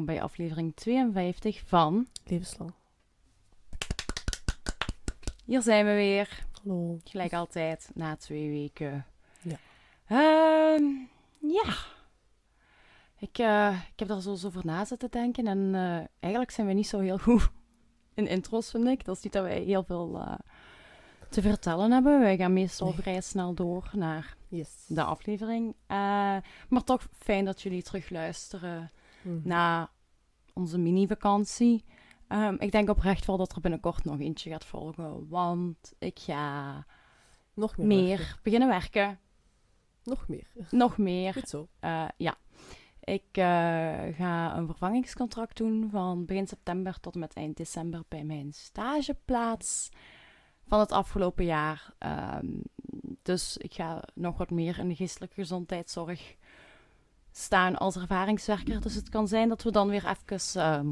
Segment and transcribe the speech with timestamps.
[0.00, 2.72] welkom bij aflevering 52 van Levenslang.
[5.44, 6.98] Hier zijn we weer, Hallo.
[7.04, 9.06] gelijk altijd, na twee weken.
[9.42, 9.56] Ja.
[10.06, 10.84] Ehm,
[11.38, 11.74] ja.
[13.18, 16.72] Ik, eh, ik heb daar zo over na zitten denken en eh, eigenlijk zijn we
[16.72, 17.50] niet zo heel goed
[18.14, 19.04] in intros, vind ik.
[19.04, 20.34] Dat is niet dat wij heel veel eh,
[21.28, 22.20] te vertellen hebben.
[22.20, 22.96] Wij gaan meestal Nee.
[22.96, 24.84] vrij snel door naar Yes.
[24.86, 25.74] de aflevering.
[26.68, 28.90] Maar toch fijn dat jullie terugluisteren
[29.22, 29.40] Mhm.
[29.48, 29.90] na
[30.54, 31.84] onze mini-vakantie.
[32.28, 36.86] Ehm, ik denk oprecht wel dat er binnenkort nog eentje gaat volgen, want ik ga
[37.54, 37.86] Nog meer.
[37.86, 38.38] meer werken.
[38.42, 39.18] beginnen werken.
[40.04, 40.46] Nog meer.
[40.70, 41.32] Nog meer.
[41.32, 41.68] Goed zo.
[41.80, 42.36] Eh, ja.
[43.00, 43.44] Ik eh,
[44.16, 49.88] ga een vervangingscontract doen van begin september tot en met eind december bij mijn stageplaats
[50.66, 51.94] van het afgelopen jaar.
[51.98, 52.46] Ehm,
[53.22, 56.36] dus ik ga nog wat meer in de geestelijke gezondheidszorg
[57.32, 58.80] staan als ervaringswerker.
[58.80, 60.88] Dus het kan zijn dat we dan weer even ehm,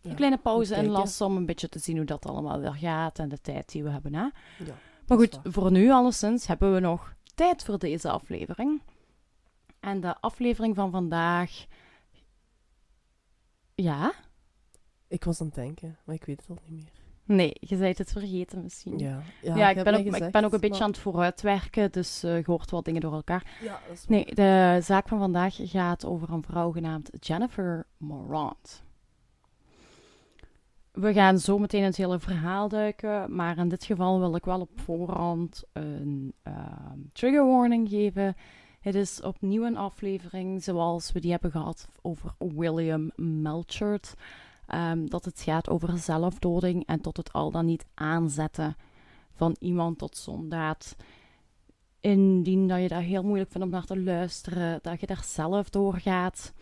[0.00, 0.10] Ja.
[0.10, 3.28] een kleine pauze inlassen om een beetje te zien hoe dat allemaal weer gaat en
[3.28, 4.14] de tijd die we hebben.
[4.14, 4.22] Hè?
[4.64, 4.74] Ja.
[5.06, 8.82] Maar goed, voor nu alleszins hebben we nog tijd voor deze aflevering.
[9.80, 11.66] En de aflevering van vandaag...
[13.74, 14.12] Ja?
[15.08, 17.01] Ik was aan het denken, maar ik weet het al niet meer.
[17.24, 18.98] Nee, je zei het vergeten misschien.
[18.98, 22.22] Ja, Ja, ik, ben ook, ik ben ook een beetje maar- aan het vooruitwerken, dus
[22.22, 23.46] eh je hoort wat dingen door elkaar.
[23.62, 28.82] Ja, dat is Nee, de zaak van vandaag gaat over een vrouw genaamd Jennifer Morant.
[30.92, 34.60] We gaan zo meteen het hele verhaal duiken, maar in dit geval wil ik wel
[34.60, 38.34] op voorhand een ehm, trigger warning geven.
[38.80, 44.14] Het is opnieuw een aflevering zoals we die hebben gehad over William Melchert.
[44.72, 48.76] Ehm, dat het gaat over zelfdoding en tot het al dan niet aanzetten
[49.32, 50.96] van iemand tot zo'n daad
[52.00, 55.70] indien dat je dat heel moeilijk vindt om naar te luisteren, dat je daar zelf
[55.70, 56.52] door gaat,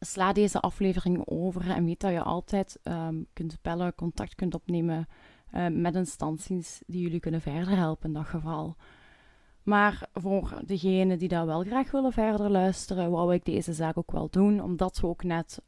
[0.00, 5.08] sla deze aflevering over en weet dat je altijd ehm, kunt bellen, contact kunt opnemen
[5.50, 8.76] eh, met instanties die jullie kunnen verder helpen in dat geval.
[9.62, 14.12] Maar voor degenen die dat wel graag willen verder luisteren, wou ik deze zaak ook
[14.12, 15.62] wel doen, omdat we ook net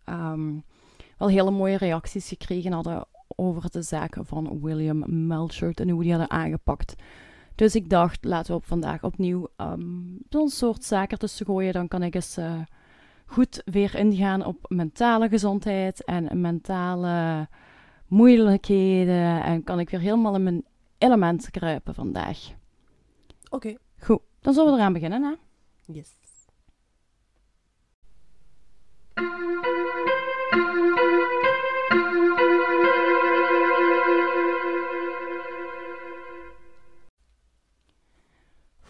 [1.23, 6.11] wel hele mooie reacties gekregen hadden over de zaak van William Melchert en hoe die
[6.11, 6.95] hadden aangepakt.
[7.55, 11.73] Dus ik dacht, laten we op vandaag opnieuw ehm, zo'n soort zaken tussen gooien.
[11.73, 12.61] Dan kan ik eens eh,
[13.27, 17.49] goed weer ingaan op mentale gezondheid en mentale
[18.07, 19.43] moeilijkheden.
[19.43, 20.65] En kan ik weer helemaal in mijn
[20.99, 22.39] element kruipen vandaag.
[23.51, 23.77] Oké.
[23.99, 25.23] Goed, dan zullen we eraan beginnen.
[25.23, 25.35] Hè?
[25.93, 26.21] Yes.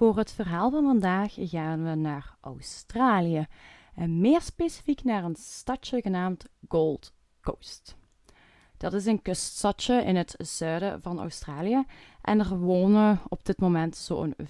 [0.02, 3.46] Voor het verhaal van vandaag gaan we naar Australië.
[3.94, 7.96] En meer specifiek naar een stadje genaamd Gold Coast.
[8.76, 11.84] Dat is een kuststadje in het zuiden van Australië.
[12.22, 14.44] En er wonen op dit moment zo'n 592.000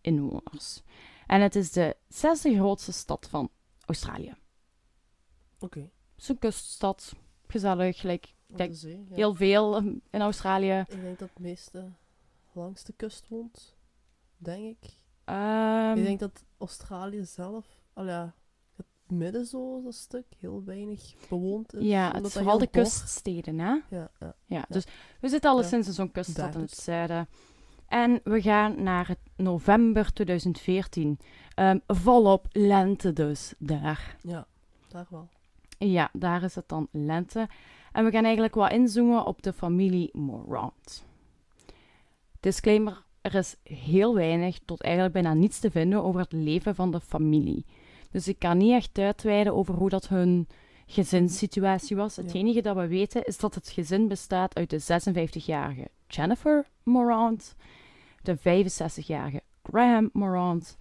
[0.00, 0.82] inwoners.
[1.26, 3.50] En het is de zesde grootste stad van
[3.84, 4.34] Australië.
[5.58, 5.80] Oké.
[5.80, 7.12] Het is een kuststad,
[7.46, 9.14] gezellig, gelijk Op Kijk, de zee, ja.
[9.14, 10.84] heel veel ehm, in Australië.
[10.88, 11.92] Ik denk dat het meeste
[12.54, 13.74] langs de kust woont.
[14.36, 14.90] Denk ik.
[15.24, 18.34] Ehm, ik denk dat Australië zelf, al ja,
[18.76, 21.84] het midden zo, dat stuk, heel weinig bewoond is.
[21.84, 23.72] ja, het is vooral de kuststeden, hè?
[23.90, 24.34] Ja, ja.
[24.46, 24.84] Ja, dus
[25.20, 26.84] we zitten alleszins in zo'n kuststad Daar in het dus.
[26.84, 27.28] zuiden.
[27.88, 31.18] En we gaan naar het november 2014.
[31.54, 34.16] Ehm, volop lente dus daar.
[34.22, 34.46] ja,
[34.88, 35.28] daar wel.
[35.78, 37.48] Ja, daar is het dan lente.
[37.92, 41.04] En we gaan eigenlijk wat inzoomen op de familie Morant.
[42.44, 46.90] Disclaimer, er is heel weinig tot eigenlijk bijna niets te vinden over het leven van
[46.90, 47.64] de familie.
[48.10, 50.48] Dus ik kan niet echt uitweiden over hoe dat hun
[50.86, 52.16] gezinssituatie was.
[52.16, 52.38] Het Ja.
[52.38, 57.54] enige dat we weten is dat het gezin bestaat uit de 56-jarige Jennifer Morant,
[58.22, 60.76] de 65-jarige Graham Morant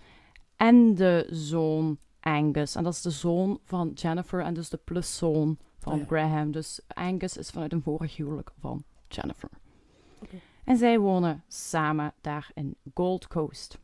[0.55, 2.75] en de zoon Angus.
[2.75, 6.05] En dat is de zoon van Jennifer en dus de pluszoon van Oh ja.
[6.05, 6.51] Graham.
[6.51, 9.49] Dus Angus is vanuit een vorig huwelijk van Jennifer.
[10.63, 13.79] En zij wonen samen daar in Gold Coast.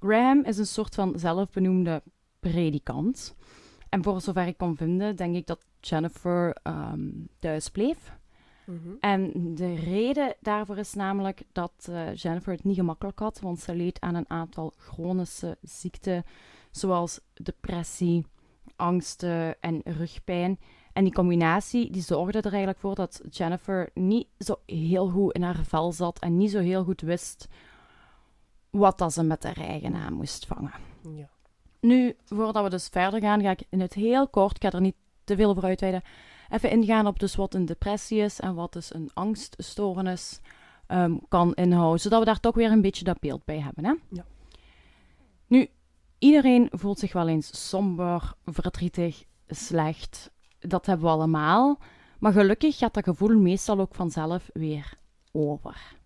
[0.00, 2.02] Graham is een soort van zelfbenoemde
[2.40, 3.34] predikant.
[3.88, 8.18] En voor zover ik kon vinden, denk ik dat Jennifer ehm, thuis bleef.
[8.64, 8.94] Mhm.
[9.00, 13.74] En de reden daarvoor is namelijk dat eh, Jennifer het niet gemakkelijk had, want ze
[13.74, 16.24] leed aan een aantal chronische ziekten,
[16.70, 18.26] zoals depressie,
[18.76, 20.58] angsten en rugpijn.
[20.92, 25.42] En die combinatie die zorgde er eigenlijk voor dat Jennifer niet zo heel goed in
[25.42, 27.48] haar vel zat en niet zo heel goed wist
[28.70, 30.72] wat dat ze met haar eigen aan moest vangen.
[31.14, 31.28] Ja.
[31.80, 34.80] Nu, voordat we dus verder gaan, ga ik in het heel kort, ik ga er
[34.80, 36.02] niet te veel over uitweiden,
[36.48, 40.40] even ingaan op dus wat een depressie is en wat dus een angststoornis
[40.86, 43.84] ehm, kan inhouden, zodat we daar toch weer een beetje dat beeld bij hebben.
[43.84, 43.94] Hè?
[44.10, 44.24] Ja.
[45.46, 45.68] Nu,
[46.18, 50.30] iedereen voelt zich wel eens somber, verdrietig, slecht.
[50.60, 51.78] Dat hebben we allemaal.
[52.18, 54.94] Maar gelukkig gaat dat gevoel meestal ook vanzelf weer
[55.32, 55.96] over.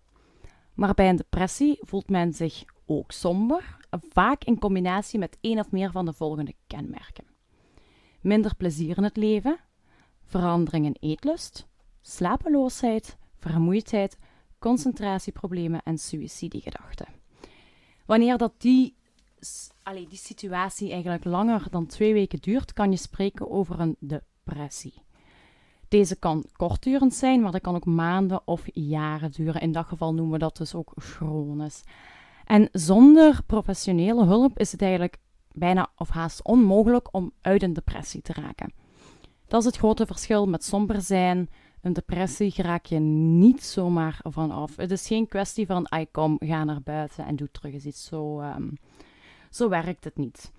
[0.73, 3.77] Maar bij een depressie voelt men zich ook somber,
[4.09, 7.25] vaak in combinatie met één of meer van de volgende kenmerken:
[8.21, 9.59] minder plezier in het leven,
[10.23, 11.67] verandering in eetlust,
[12.01, 14.17] slapeloosheid, vermoeidheid,
[14.59, 17.07] concentratieproblemen en suïcidegedachten.
[18.05, 18.95] Wanneer dat die,
[19.83, 24.33] allee, die situatie eigenlijk langer dan twee weken duurt, kan je spreken over een depressie.
[25.87, 29.61] Deze kan kortdurend zijn, maar dat kan ook maanden of jaren duren.
[29.61, 31.83] In dat geval noemen we dat dus ook chronisch.
[32.45, 35.17] En zonder professionele hulp is het eigenlijk
[35.51, 38.73] bijna of haast onmogelijk om uit een depressie te raken.
[39.47, 41.49] Dat is het grote verschil met somber zijn.
[41.81, 44.75] Een depressie raak je niet zomaar van af.
[44.75, 48.05] Het is geen kwestie van, I kom, ga naar buiten en doe terug eens iets.
[48.05, 48.77] Zo, um,
[49.49, 50.51] zo werkt het niet.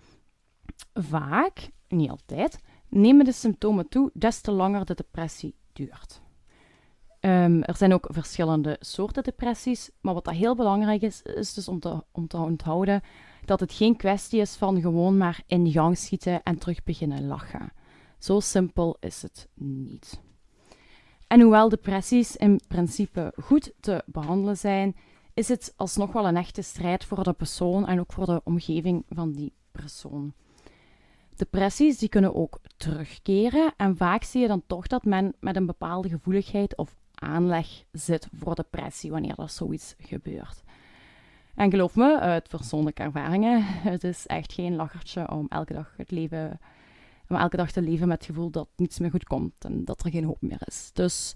[0.95, 6.21] Vaak, niet altijd, nemen de symptomen toe des te langer de depressie duurt.
[7.21, 11.69] Um, er zijn ook verschillende soorten depressies, maar wat dat heel belangrijk is, is dus
[11.69, 13.03] om te, om te onthouden
[13.45, 17.73] dat het geen kwestie is van gewoon maar in gang schieten en terug beginnen lachen.
[18.19, 20.21] Zo simpel is het niet.
[21.27, 24.97] En hoewel depressies in principe goed te behandelen zijn,
[25.35, 29.05] is het alsnog wel een echte strijd voor de persoon en ook voor de omgeving
[29.09, 30.33] van die persoon.
[31.37, 35.67] Depressies die kunnen ook terugkeren en vaak zie je dan toch dat men met een
[35.67, 40.63] bepaalde gevoeligheid of aanleg zit voor depressie wanneer er zoiets gebeurt.
[41.55, 46.11] En geloof me, uit persoonlijke ervaringen, het is echt geen lachertje om elke dag het
[46.11, 46.61] leven,
[47.29, 50.05] om elke dag te leven met het gevoel dat niets meer goed komt en dat
[50.05, 50.91] er geen hoop meer is.
[50.93, 51.35] Dus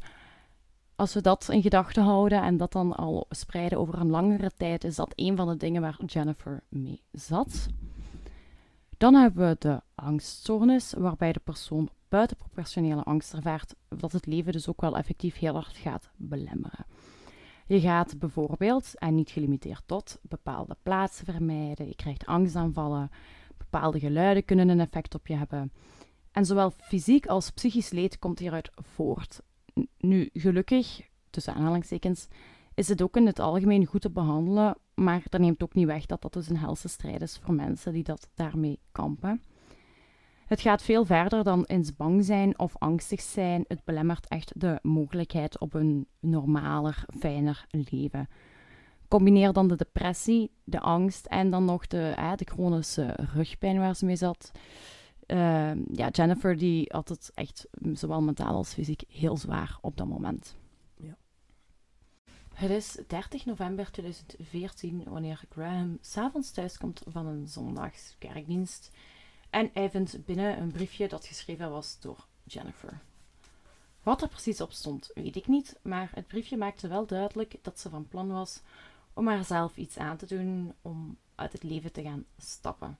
[0.96, 4.84] als we dat in gedachten houden en dat dan al spreiden over een langere tijd,
[4.84, 7.66] is dat een van de dingen waar Jennifer mee zat.
[9.00, 14.68] Dan hebben we de angststoornis, waarbij de persoon buitenproportionele angst ervaart dat het leven dus
[14.68, 16.86] ook wel effectief heel hard gaat belemmeren.
[17.66, 23.10] Je gaat bijvoorbeeld, en niet gelimiteerd tot, bepaalde plaatsen vermijden, je krijgt angstaanvallen,
[23.56, 25.72] bepaalde geluiden kunnen een effect op je hebben.
[26.30, 29.40] En zowel fysiek als psychisch leed komt hieruit voort.
[29.98, 31.00] Nu, gelukkig,
[31.30, 32.28] tussen aanhalingstekens,
[32.74, 36.06] is het ook in het algemeen goed te behandelen, maar dat neemt ook niet weg
[36.06, 39.42] dat dat dus een helse strijd is voor mensen die dat daarmee kampen.
[40.46, 43.64] Het gaat veel verder dan eens bang zijn of angstig zijn.
[43.68, 48.28] Het belemmert echt de mogelijkheid op een normaler, fijner leven.
[49.08, 54.04] Combineer dan de depressie, de angst en dan nog de, de chronische rugpijn waar ze
[54.04, 54.50] mee zat.
[55.26, 60.06] Uh, ja, Jennifer die had het echt zowel mentaal als fysiek heel zwaar op dat
[60.06, 60.56] moment.
[62.60, 68.90] Het is 30 november 2014 wanneer Graham s'avonds thuiskomt van een zondagskerkdienst
[69.50, 73.00] en hij vindt binnen een briefje dat geschreven was door Jennifer.
[74.02, 77.80] Wat er precies op stond, weet ik niet, maar het briefje maakte wel duidelijk dat
[77.80, 78.60] ze van plan was
[79.12, 82.98] om haarzelf iets aan te doen om uit het leven te gaan stappen.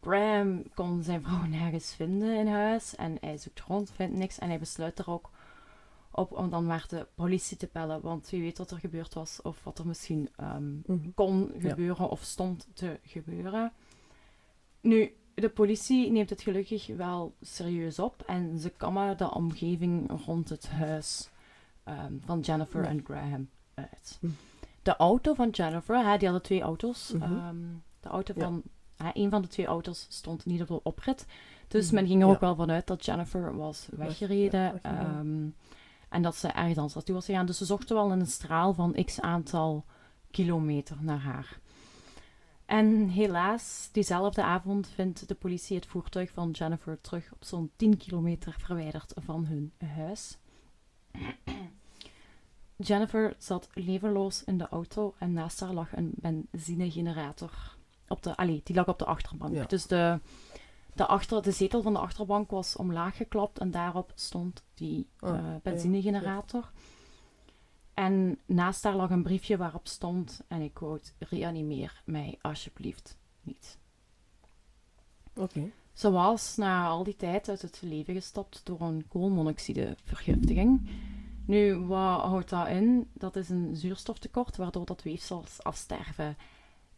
[0.00, 4.48] Graham kon zijn vrouw nergens vinden in huis en hij zoekt rond, vindt niks en
[4.48, 5.30] hij besluit er ook
[6.16, 9.42] op om dan maar de politie te bellen, want wie weet wat er gebeurd was
[9.42, 10.82] of wat er misschien um,
[11.14, 13.72] kon gebeuren of stond te gebeuren.
[14.80, 20.48] Nu, de politie neemt het gelukkig wel serieus op en ze kammen de omgeving rond
[20.48, 21.28] het huis
[21.84, 24.18] ehm, van Jennifer en Graham uit.
[24.20, 24.26] Hm.
[24.82, 27.12] De auto van Jennifer, hè, die hadden twee auto's.
[27.12, 27.22] Mhm.
[27.22, 27.56] Ehm,
[28.00, 28.62] de auto van,
[28.96, 31.26] hè, een van de twee auto's stond niet op de oprit.
[31.68, 34.82] Dus men ging er ook wel vanuit dat Jennifer was weggereden.
[34.82, 35.48] Ehm,
[36.16, 37.46] en dat ze ergens anders naartoe was gegaan.
[37.46, 39.84] Dus ze zochten wel in een straal van x aantal
[40.30, 41.58] kilometer naar haar.
[42.66, 47.96] En helaas, diezelfde avond vindt de politie het voertuig van Jennifer terug op zo'n 10
[47.96, 50.38] kilometer verwijderd van hun huis.
[52.76, 57.76] Jennifer zat levenloos in de auto en naast haar lag een benzinegenerator.
[58.08, 59.68] Op de, allee, die lag op de achterbank.
[59.68, 60.20] Dus de,
[60.96, 65.54] de, achter, de zetel van de achterbank was omlaag geklapt en daarop stond die uh,
[65.62, 66.70] benzinegenerator.
[67.94, 73.78] En naast haar lag een briefje waarop stond, en ik quote, reanimeer mij alsjeblieft niet.
[75.34, 75.70] Oké.
[75.92, 80.88] Ze was na al die tijd uit het leven gestapt door een koolmonoxidevergiftiging.
[81.46, 83.10] Nu, wat houdt dat in?
[83.12, 86.36] Dat is een zuurstoftekort waardoor dat weefsels afsterven.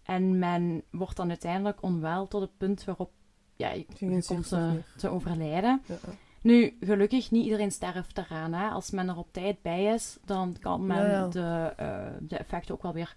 [0.03, 3.11] En men wordt dan uiteindelijk onwel tot het punt waarop
[3.59, 5.83] ja, je, je komt zuurstof te, overlijden.
[5.87, 5.97] Ja.
[6.43, 8.53] Nu, gelukkig, niet iedereen sterft eraan.
[8.53, 8.69] Hè.
[8.69, 11.29] Als men er op tijd bij is, dan kan men Ja, ja.
[11.29, 13.15] De, eh, de effecten ook wel weer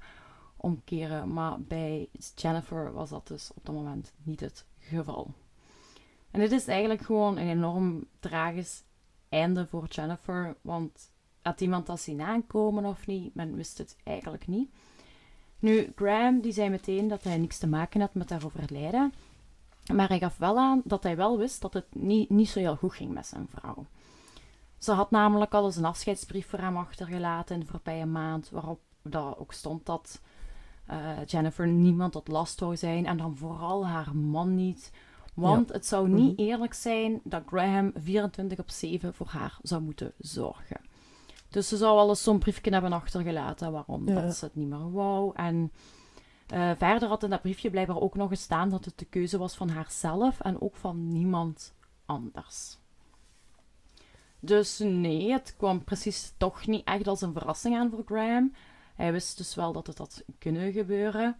[0.58, 1.34] omkeren.
[1.34, 5.32] Maar bij Jennifer was dat dus op dat moment niet het geval.
[6.32, 8.84] En dit is eigenlijk gewoon een enorm tragisch
[9.30, 10.56] einde voor Jennifer.
[10.62, 13.36] Want had iemand dat zien aankomen of niet?
[13.36, 14.70] Men wist het eigenlijk niet.
[15.60, 19.14] Nu, Graham die zei meteen dat hij niks te maken had met haar overlijden.
[19.96, 22.76] Maar hij gaf wel aan dat hij wel wist dat het niet, niet zo heel
[22.76, 23.86] goed ging met zijn vrouw.
[24.78, 28.80] Ze had namelijk al eens een afscheidsbrief voor hem achtergelaten in de voorbije maand, waarop
[29.02, 30.22] dat ook stond dat
[30.86, 34.92] eh, Jennifer niemand tot last zou zijn en dan vooral haar man niet.
[35.34, 36.42] Want het zou niet Mhm.
[36.48, 40.78] eerlijk zijn dat Graham 24 op 7 voor haar zou moeten zorgen.
[41.50, 44.22] Dus ze zou wel eens zo'n briefje hebben achtergelaten waarom Ja.
[44.22, 45.32] dat ze het niet meer wou.
[45.36, 45.72] En
[46.52, 49.56] eh, verder had in dat briefje blijkbaar ook nog gestaan dat het de keuze was
[49.56, 51.74] van haarzelf en ook van niemand
[52.06, 52.78] anders.
[54.40, 58.54] Dus nee, het kwam precies toch niet echt als een verrassing aan voor Graham.
[58.96, 61.36] Hij wist dus wel dat het had kunnen gebeuren.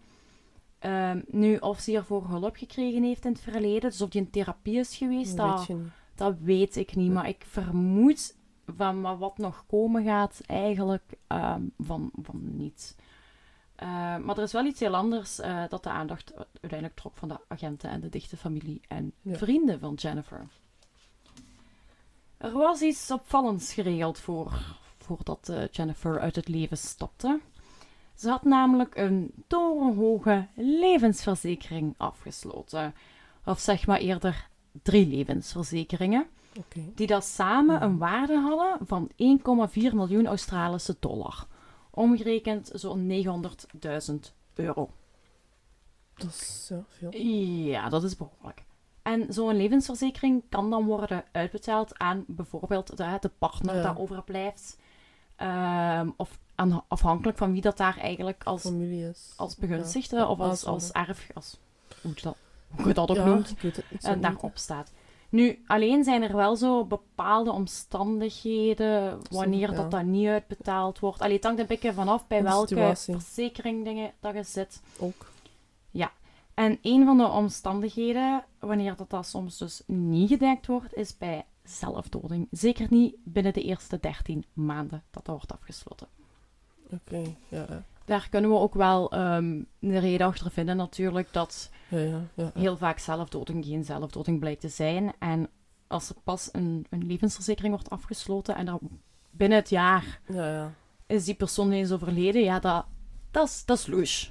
[0.78, 4.30] Ehm, nu, of ze hiervoor hulp gekregen heeft in het verleden, dus of die in
[4.30, 5.68] therapie is geweest, Dat
[6.14, 7.12] dat, weet dat ik niet.
[7.12, 8.36] Maar ik vermoed
[8.76, 12.96] van wat nog komen gaat, eigenlijk ehm, van, van niet.
[13.74, 17.28] Eh, maar er is wel iets heel anders eh, dat de aandacht uiteindelijk trok van
[17.28, 19.36] de agenten en de dichte familie en Ja.
[19.36, 20.46] vrienden van Jennifer.
[22.36, 24.52] Er was iets opvallends geregeld voor,
[24.98, 27.40] voordat eh, Jennifer uit het leven stapte.
[28.14, 32.94] Ze had namelijk een torenhoge levensverzekering afgesloten.
[33.44, 34.48] Of zeg maar eerder
[34.82, 36.26] drie levensverzekeringen
[36.94, 37.84] die dat samen Mhm.
[37.84, 41.46] een waarde hadden van 1,4 miljoen Australische dollar.
[41.94, 44.14] Omgerekend zo'n 900.000
[44.54, 44.90] euro.
[46.14, 47.12] Dat is ja, veel.
[47.66, 48.64] Ja, dat is behoorlijk.
[49.02, 53.82] En zo'n levensverzekering kan dan worden uitbetaald aan bijvoorbeeld de, de partner Ja.
[53.82, 54.78] dat overblijft.
[55.36, 59.32] Ehm, of aan, afhankelijk van wie dat daar eigenlijk als, Familie is.
[59.36, 61.30] als begunstigde of als, als erf...
[61.34, 61.58] Als,
[62.02, 62.36] hoe je dat,
[62.76, 63.54] hoe je dat ook ja, noemt.
[63.60, 64.22] en niet.
[64.22, 64.92] daarop staat.
[65.32, 69.76] Nu, alleen zijn er wel zo bepaalde omstandigheden wanneer ja.
[69.76, 71.20] dat dan niet uitbetaald wordt.
[71.20, 73.14] Allee, het hangt een beetje vanaf bij de welke situatie.
[73.14, 74.82] verzekering dingen dat je zit.
[74.98, 75.30] Ook.
[76.54, 81.44] En een van de omstandigheden, wanneer dat, dat soms dus niet gedekt wordt, is bij
[81.64, 82.48] zelfdoding.
[82.50, 86.06] Zeker niet binnen de eerste 13 maanden dat dat wordt afgesloten.
[86.90, 87.84] Oké, ja, ja.
[88.12, 92.76] Daar kunnen we ook wel ehm een reden achter vinden natuurlijk dat Ja, ja, heel
[92.76, 95.12] vaak zelfdoding geen zelfdoding blijkt te zijn.
[95.18, 95.48] En
[95.86, 98.78] als er pas een, een levensverzekering wordt afgesloten en dan
[99.30, 100.74] binnen het jaar Ja, ja.
[101.06, 102.84] is die persoon eens overleden, ja, dat,
[103.30, 104.30] dat, is, dat is louche.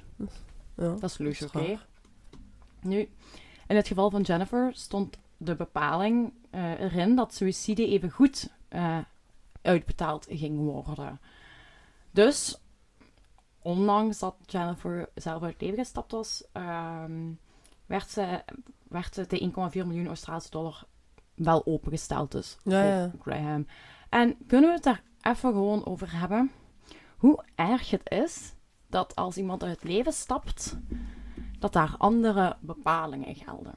[0.76, 0.94] ja.
[0.94, 1.78] Dat is louche, oké?
[2.80, 3.08] Nu,
[3.66, 8.98] in het geval van Jennifer stond de bepaling eh, erin dat suïcide even goed eh,
[9.62, 11.20] uitbetaald ging worden.
[12.10, 12.61] Dus,
[13.62, 17.32] ondanks dat Jennifer zelf uit het leven gestapt was, ehm,
[17.86, 18.42] werd, ze,
[18.88, 20.84] werd ze de 1,4 miljoen Australische dollar
[21.34, 23.10] wel opengesteld dus Ja, voor ja.
[23.20, 23.66] Graham.
[24.08, 26.50] En kunnen we het daar even gewoon over hebben?
[27.16, 28.54] Hoe erg het is
[28.86, 30.76] dat als iemand uit het leven stapt,
[31.58, 33.74] dat daar andere bepalingen gelden.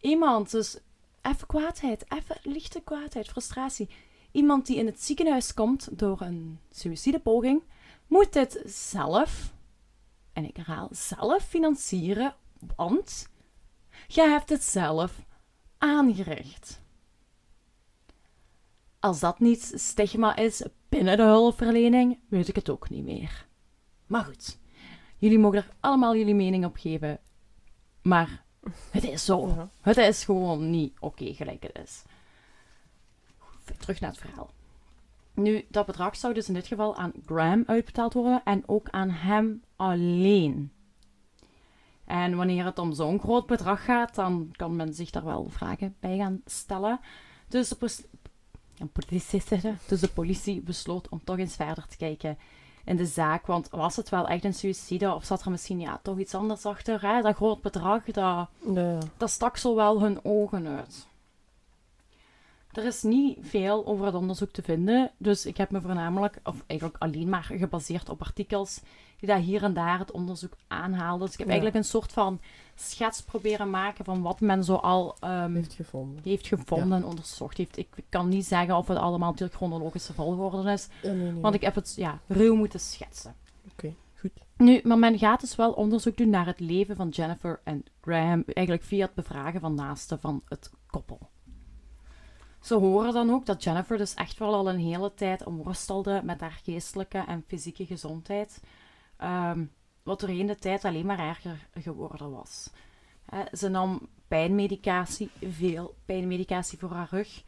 [0.00, 0.78] Iemand, dus
[1.22, 3.88] even kwaadheid, even lichte kwaadheid, frustratie.
[4.30, 7.62] Iemand die in het ziekenhuis komt door een suïcidepoging,
[8.14, 9.52] moet dit zelf,
[10.32, 12.34] en ik herhaal, zelf financieren,
[12.76, 13.28] want
[14.06, 15.22] je hebt het zelf
[15.78, 16.82] aangericht.
[18.98, 23.46] Als dat niet stigma is binnen de hulpverlening, weet ik het ook niet meer.
[24.06, 24.58] Maar goed,
[25.18, 27.20] jullie mogen er allemaal jullie mening op geven.
[28.02, 28.44] Maar
[28.90, 29.68] het is zo.
[29.80, 32.02] Het is gewoon niet oké gelijk het is.
[33.78, 34.50] Terug naar het verhaal.
[35.34, 39.10] Nu, dat bedrag zou dus in dit geval aan Graham uitbetaald worden en ook aan
[39.10, 40.72] hem alleen.
[42.04, 45.96] En wanneer het om zo'n groot bedrag gaat, dan kan men zich daar wel vragen
[46.00, 47.00] bij gaan stellen.
[47.48, 47.76] Dus de,
[49.86, 52.38] dus de politie besloot om toch eens verder te kijken
[52.84, 53.46] in de zaak.
[53.46, 56.66] Want was het wel echt een suïcide of zat er misschien ja, toch iets anders
[56.66, 57.02] achter?
[57.02, 57.22] Hè?
[57.22, 58.48] Dat groot bedrag, dat,
[59.16, 61.06] dat stak zo wel hun ogen uit.
[62.74, 66.62] Er is niet veel over het onderzoek te vinden, dus ik heb me voornamelijk, of
[66.66, 68.80] eigenlijk alleen maar gebaseerd op artikels
[69.18, 71.20] die daar hier en daar het onderzoek aanhaalden.
[71.26, 71.52] Dus ik heb Ja.
[71.52, 72.40] eigenlijk een soort van
[72.74, 76.20] schets proberen maken van wat men zo al ehm, Heeft gevonden.
[76.24, 77.76] heeft gevonden en onderzocht heeft.
[77.76, 81.40] Ik kan niet zeggen of het allemaal natuurlijk chronologische volgorde is, Ja, nee, nee.
[81.40, 83.34] want ik heb het ja, ruw moeten schetsen.
[83.80, 83.92] Goed.
[84.20, 84.32] Goed.
[84.56, 88.42] Nu, maar men gaat dus wel onderzoek doen naar het leven van Jennifer en Graham,
[88.46, 91.18] eigenlijk via het bevragen van naasten van het koppel.
[92.64, 96.40] Ze horen dan ook dat Jennifer dus echt wel al een hele tijd worstelde met
[96.40, 98.60] haar geestelijke en fysieke gezondheid,
[99.16, 99.64] ehm,
[100.02, 102.70] wat doorheen de tijd alleen maar erger geworden was.
[103.52, 107.42] Ze nam pijnmedicatie, veel pijnmedicatie voor haar rug,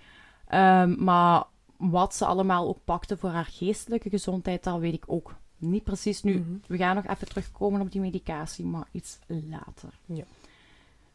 [0.46, 1.44] ehm, maar
[1.76, 6.23] wat ze allemaal ook pakte voor haar geestelijke gezondheid, dat weet ik ook niet precies
[6.23, 6.38] nu.
[6.38, 6.56] Mhm.
[6.66, 9.99] We gaan nog even terugkomen op die medicatie, maar iets later.
[10.06, 10.25] Ja.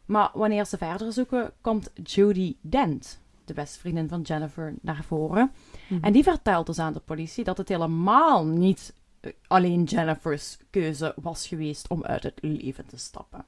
[0.06, 5.52] Maar wanneer ze verder zoeken, komt Judy Dent, de beste vriendin van Jennifer, naar voren.
[5.90, 6.04] Mhm.
[6.04, 11.14] En die vertelt dus aan de politie dat het helemaal niet eh, alleen Jennifer's keuze
[11.16, 13.46] was geweest om uit het leven te stappen.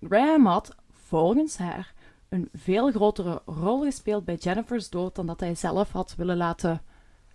[0.00, 1.94] Graham had, volgens haar,
[2.28, 6.82] een veel grotere rol gespeeld bij Jennifer's dood dan dat hij zelf had willen laten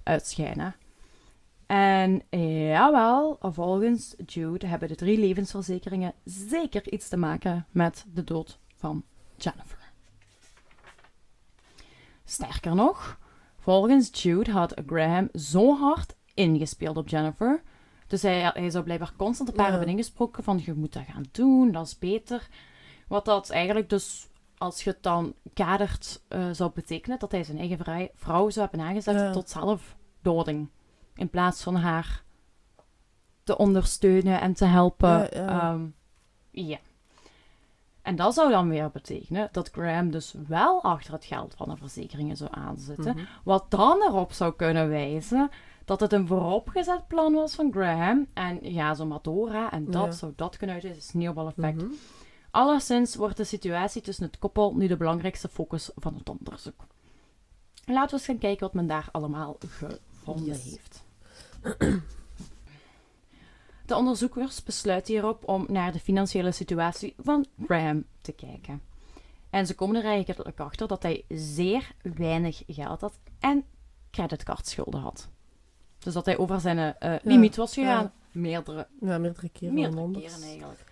[0.03, 0.75] uitschijnen.
[1.65, 2.21] En
[2.69, 9.03] jawel, volgens Jude hebben de drie levensverzekeringen zeker iets te maken met de dood van
[9.37, 9.80] Jennifer.
[12.31, 13.17] Sterker nog,
[13.59, 17.61] volgens Jude had Graham zo hard ingespeeld op Jennifer.
[18.07, 19.71] Dus hij, hij zou blijkbaar constant op haar Ja.
[19.71, 22.47] hebben ingesproken van je moet dat gaan doen, dat is beter.
[23.07, 27.57] Wat dat eigenlijk dus, als je het dan kadert, eh, zou betekenen dat hij zijn
[27.57, 29.31] eigen vrij- vrouw zou hebben aangezet Ja.
[29.31, 30.69] tot zelfdoding.
[31.15, 32.23] In plaats van haar
[33.43, 35.09] te ondersteunen en te helpen.
[35.09, 35.71] Ja, ja.
[35.73, 35.85] Ehm,
[36.51, 36.77] ja.
[38.01, 41.77] En dat zou dan weer betekenen dat Graham dus wel achter het geld van de
[41.77, 43.15] verzekeringen zou aanzitten.
[43.15, 43.25] Mhm.
[43.43, 45.49] Wat dan erop zou kunnen wijzen
[45.85, 48.27] dat het een vooropgezet plan was van Graham.
[48.33, 49.19] En ja, zo
[49.51, 49.65] hè.
[49.67, 50.11] En dat Ja.
[50.11, 51.81] zou dat kunnen uit een sneeuwbaleffect.
[51.81, 51.91] Mhm.
[52.51, 56.85] Alleszins wordt de situatie tussen het koppel nu de belangrijkste focus van het onderzoek.
[57.85, 60.63] Laten we eens gaan kijken wat men daar allemaal gevonden Yes.
[60.63, 61.03] heeft.
[63.91, 68.81] De onderzoekers besluiten hierop om naar de financiële situatie van Graham te kijken.
[69.49, 73.63] En ze komen er eigenlijk achter dat hij zeer weinig geld had en
[74.11, 75.29] creditcardschulden had.
[75.99, 78.03] Dus dat hij over zijn eh, limiet was gegaan.
[78.03, 78.11] ja.
[78.31, 80.83] Meerdere Ja, meerdere keren Meerdere eigenlijk.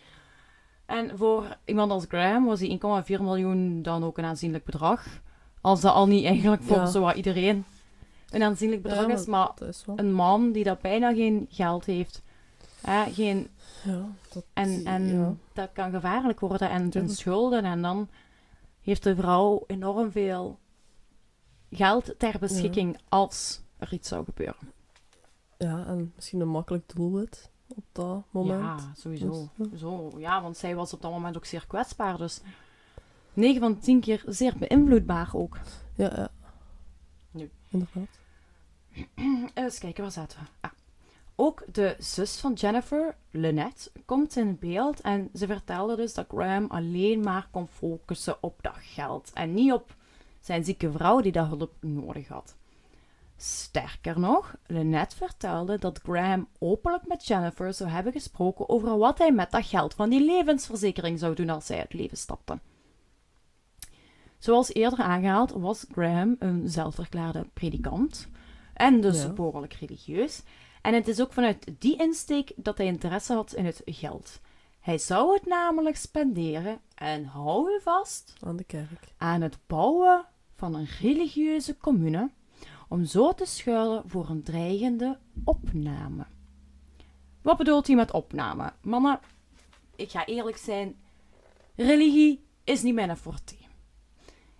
[0.85, 2.79] En voor iemand als Graham was die
[3.17, 5.05] 1,4 miljoen dan ook een aanzienlijk bedrag.
[5.61, 6.85] Als dat al niet eigenlijk voor Ja.
[6.85, 7.65] zowat iedereen
[8.29, 9.25] een aanzienlijk bedrag Ja, is.
[9.25, 12.21] Maar is een man die dat bijna geen geld heeft.
[12.81, 13.49] Hè, geen,
[13.83, 15.35] Ja, dat, en en ja.
[15.53, 16.69] dat kan gevaarlijk worden.
[16.69, 17.63] En, schulden.
[17.63, 18.09] En dan
[18.81, 20.59] heeft de vrouw enorm veel
[21.71, 24.73] geld ter beschikking als er iets zou gebeuren.
[25.57, 28.61] ja, en misschien een makkelijk doelwit op dat moment.
[28.81, 29.49] Ja, sowieso.
[29.55, 32.17] Dus, Zo, ja, want zij was op dat moment ook zeer kwetsbaar.
[32.17, 32.41] Dus
[33.33, 35.57] 9 van 10 keer zeer beïnvloedbaar ook.
[35.95, 36.29] Ja, ja.
[37.31, 37.51] Nu.
[37.69, 38.19] Inderdaad.
[39.53, 40.45] Eens kijken, waar zaten we?
[40.61, 40.71] Ah.
[41.41, 46.65] Ook de zus van Jennifer, Lynette, komt in beeld en ze vertelde dus dat Graham
[46.69, 49.95] alleen maar kon focussen op dat geld en niet op
[50.39, 52.55] zijn zieke vrouw die dat hulp nodig had.
[53.37, 59.31] Sterker nog, Lynette vertelde dat Graham openlijk met Jennifer zou hebben gesproken over wat hij
[59.31, 62.59] met dat geld van die levensverzekering zou doen als uit het leven stapte.
[64.37, 68.27] Zoals eerder aangehaald was Graham een zelfverklaarde predikant
[68.73, 69.29] en dus Ja.
[69.29, 70.43] behoorlijk religieus.
[70.81, 74.39] En het is ook vanuit die insteek dat hij interesse had in het geld.
[74.79, 79.13] Hij zou het namelijk spenderen, en hou u vast, Aan de kerk.
[79.17, 82.29] aan het bouwen van een religieuze commune,
[82.87, 86.25] om zo te schuilen voor een dreigende opname.
[87.41, 88.73] Wat bedoelt hij met opname?
[88.81, 89.19] Mannen,
[89.95, 90.95] ik ga eerlijk zijn,
[91.75, 93.55] religie is niet mijn forte.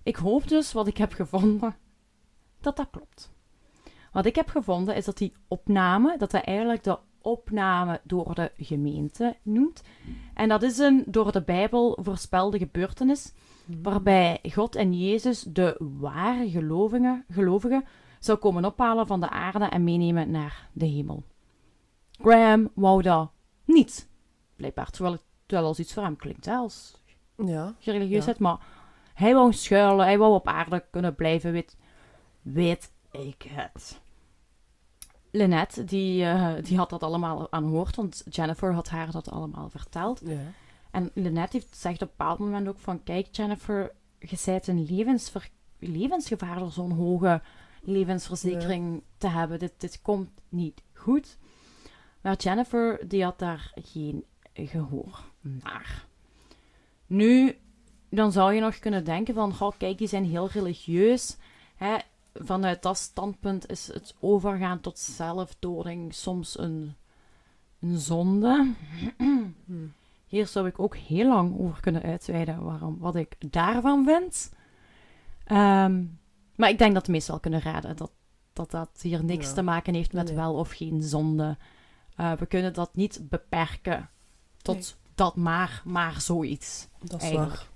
[0.03, 1.75] Ik hoop dus wat ik heb gevonden,
[2.61, 3.31] dat dat klopt.
[4.11, 8.51] Wat ik heb gevonden is dat die opname, dat hij eigenlijk de opname door de
[8.57, 9.83] gemeente noemt.
[10.33, 13.33] En dat is een door de Bijbel voorspelde gebeurtenis
[13.81, 17.85] waarbij God en Jezus de ware gelovigen, gelovigen
[18.19, 21.23] zou komen ophalen van de aarde en meenemen naar de hemel.
[22.11, 23.31] Graham wou dat
[23.65, 24.09] niet,
[24.55, 27.01] blijkbaar, terwijl het wel als iets voor hem klinkt, hè, als
[27.45, 27.75] Ja.
[27.79, 28.57] religieusheid, maar
[29.13, 31.77] hij wou schuilen, hij wou op aarde kunnen blijven, weet,
[32.41, 33.99] weet ik het.
[35.31, 40.21] Lynette, die, eh, die had dat allemaal aanhoord, want Jennifer had haar dat allemaal verteld.
[40.25, 40.39] Ja.
[40.91, 43.03] En Lynette heeft zegt op een bepaald moment ook van...
[43.03, 47.41] Kijk, Jennifer, je zijt een levensver- levensgevaar door zo'n hoge
[47.81, 49.59] levensverzekering te hebben.
[49.59, 51.37] Dit, dit komt niet goed.
[52.21, 56.05] Maar Jennifer, die had daar geen gehoor naar.
[57.07, 57.57] Nu,
[58.09, 59.53] dan zou je nog kunnen denken van...
[59.53, 61.37] Goh, kijk, die zijn heel religieus.
[61.75, 61.97] Hè?
[62.41, 66.95] Vanuit dat standpunt is het overgaan tot zelfdoding soms een
[67.79, 68.73] een zonde.
[69.17, 69.47] Hm.
[70.27, 74.51] Hier zou ik ook heel lang over kunnen uitweiden waarom, wat ik daarvan vind.
[75.45, 76.03] Ehm,
[76.55, 78.11] maar ik denk dat de meesten wel kunnen raden dat
[78.53, 79.53] dat, dat hier niks Ja.
[79.53, 80.35] te maken heeft met Nee.
[80.35, 81.57] wel of geen zonde.
[82.15, 84.09] Eh, we kunnen dat niet beperken
[84.61, 85.11] tot Nee.
[85.15, 86.87] dat maar, maar zoiets.
[86.99, 87.53] Dat is Eigenlijk.
[87.55, 87.67] waar.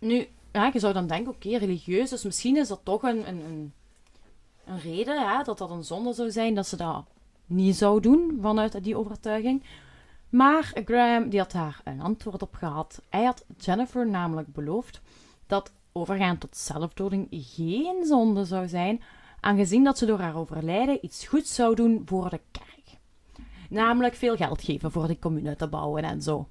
[0.00, 3.40] Nu, ja, je zou dan denken, oké, religieus, dus misschien is dat toch een, een,
[3.44, 3.72] een,
[4.64, 7.04] een reden, hè, dat dat een zonde zou zijn, dat ze dat
[7.46, 9.62] niet zou doen vanuit die overtuiging.
[10.28, 13.02] Maar Graham, die had daar een antwoord op gehad.
[13.08, 15.00] Hij had Jennifer namelijk beloofd
[15.46, 19.02] dat overgaan tot zelfdoding geen zonde zou zijn,
[19.40, 22.98] aangezien dat ze door haar overlijden iets goeds zou doen voor de kerk.
[23.68, 26.48] Namelijk veel geld geven voor die commune te bouwen en zo.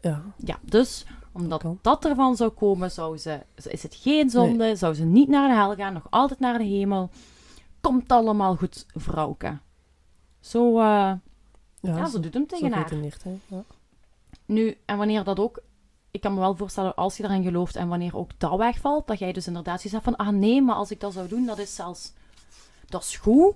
[0.00, 1.06] Ja, Ja, dus
[1.38, 5.48] omdat dat ervan zou komen, zou ze, is het geen zonde, zou ze niet naar
[5.48, 7.10] de hel gaan, nog altijd naar de hemel.
[7.80, 9.58] Komt allemaal goed, vrouwke.
[10.40, 11.20] Zo, eh, ja,
[11.80, 12.92] ja, zo, doet hem tegen haar.
[13.46, 13.64] Ja.
[14.46, 15.60] Nu, en wanneer dat ook,
[16.10, 19.18] ik kan me wel voorstellen, als je daarin gelooft en wanneer ook dat wegvalt, dat
[19.18, 21.74] jij dus inderdaad hebt van, ah nee, maar als ik dat zou doen, dat is
[21.74, 22.12] zelfs,
[22.88, 23.54] dat is goed.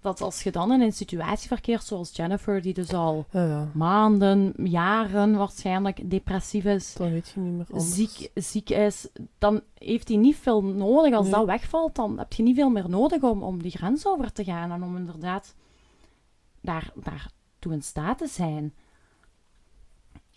[0.00, 3.68] Dat als je dan in een situatie verkeert zoals Jennifer, die dus al Ja, ja.
[3.74, 7.94] maanden, jaren waarschijnlijk depressief is, Dan weet je niet meer anders.
[7.94, 9.08] ziek, ziek is,
[9.38, 11.14] dan heeft hij niet veel nodig.
[11.14, 11.34] Als Nee.
[11.34, 14.44] dat wegvalt, dan heb je niet veel meer nodig om, om die grens over te
[14.44, 15.54] gaan en om inderdaad
[16.60, 18.74] daar, daartoe in staat te zijn.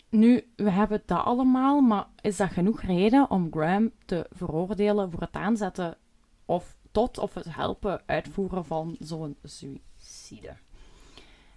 [0.08, 5.20] Nu, we hebben dat allemaal, maar is dat genoeg reden om Graham te veroordelen voor
[5.20, 5.96] het aanzetten
[6.44, 10.56] of tot of het helpen uitvoeren van zo'n suïcide?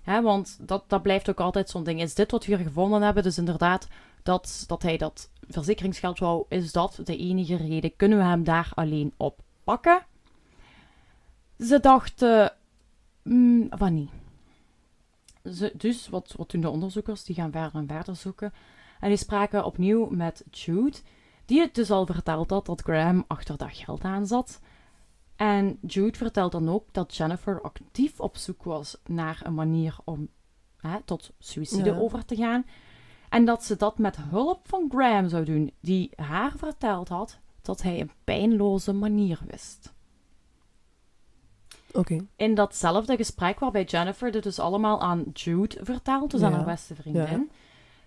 [0.02, 2.02] Hè, want dat, dat blijft ook altijd zo'n ding.
[2.02, 3.24] Is dit wat we hier gevonden hebben?
[3.24, 3.88] Dus inderdaad,
[4.24, 7.96] dat, dat hij dat verzekeringsgeld wou, is dat de enige reden?
[7.96, 10.06] Kunnen we hem daar alleen op pakken?
[11.60, 12.54] Ze dachten
[13.24, 14.10] mm, van niet.
[15.54, 17.24] Ze, dus wat, wat doen de onderzoekers?
[17.24, 18.54] Die gaan verder en verder zoeken.
[19.00, 20.98] En die spraken opnieuw met Jude,
[21.46, 24.60] die het dus al verteld had dat Graham achter dat geld aan zat.
[25.38, 30.28] En Jude vertelt dan ook dat Jennifer actief op zoek was naar een manier om
[30.78, 31.98] hè, tot suïcide Ja.
[31.98, 32.66] over te gaan.
[33.30, 37.82] En dat ze dat met hulp van Graham zou doen, die haar verteld had dat
[37.82, 39.94] hij een pijnloze manier wist.
[41.94, 42.26] Oké.
[42.36, 46.96] In datzelfde gesprek waarbij Jennifer dit dus allemaal aan Jude vertelt, dus aan haar beste
[46.96, 47.50] vriendin,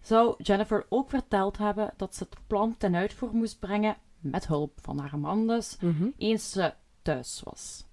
[0.03, 4.79] zou Jennifer ook verteld hebben dat ze het plan ten uitvoer moest brengen met hulp
[4.83, 6.07] van haar man dus, Mhm.
[6.17, 7.85] eens ze thuis was.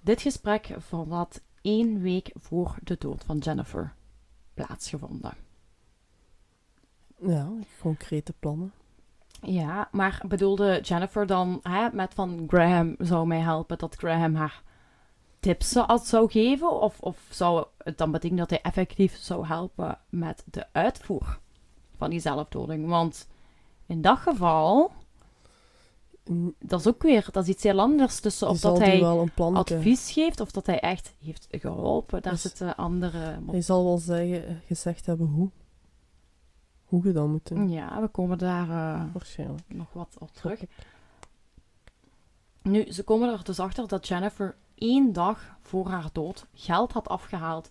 [0.00, 3.94] Dit gesprek vond had één week voor de dood van Jennifer
[4.54, 5.34] plaatsgevonden.
[7.18, 7.48] Ja,
[7.80, 8.72] concrete plannen.
[9.42, 14.62] Ja, maar bedoelde Jennifer dan hè, met van Graham zou mij helpen dat Graham haar
[15.40, 16.80] tips zou geven?
[16.80, 21.38] Of, of zou het dan betekenen dat hij effectief zou helpen met de uitvoer
[21.96, 22.88] van die zelfdoding?
[22.88, 23.28] Want
[23.86, 24.92] in dat geval,
[26.58, 29.32] dat is ook weer, dat is iets heel anders tussen of dat hij wel een
[29.34, 32.22] plan advies geeft of dat hij echt heeft geholpen.
[32.22, 33.38] Daar Dus- zitten andere...
[33.50, 35.50] Hij zal wel zeggen, gezegd hebben hoe.
[36.84, 37.70] Hoe je dat moet doen.
[37.70, 39.22] Ja, we komen daar eh,
[39.66, 40.64] nog wat op terug.
[42.62, 47.08] Nu, ze komen er dus achter dat Jennifer één dag voor haar dood geld had
[47.08, 47.68] afgehaald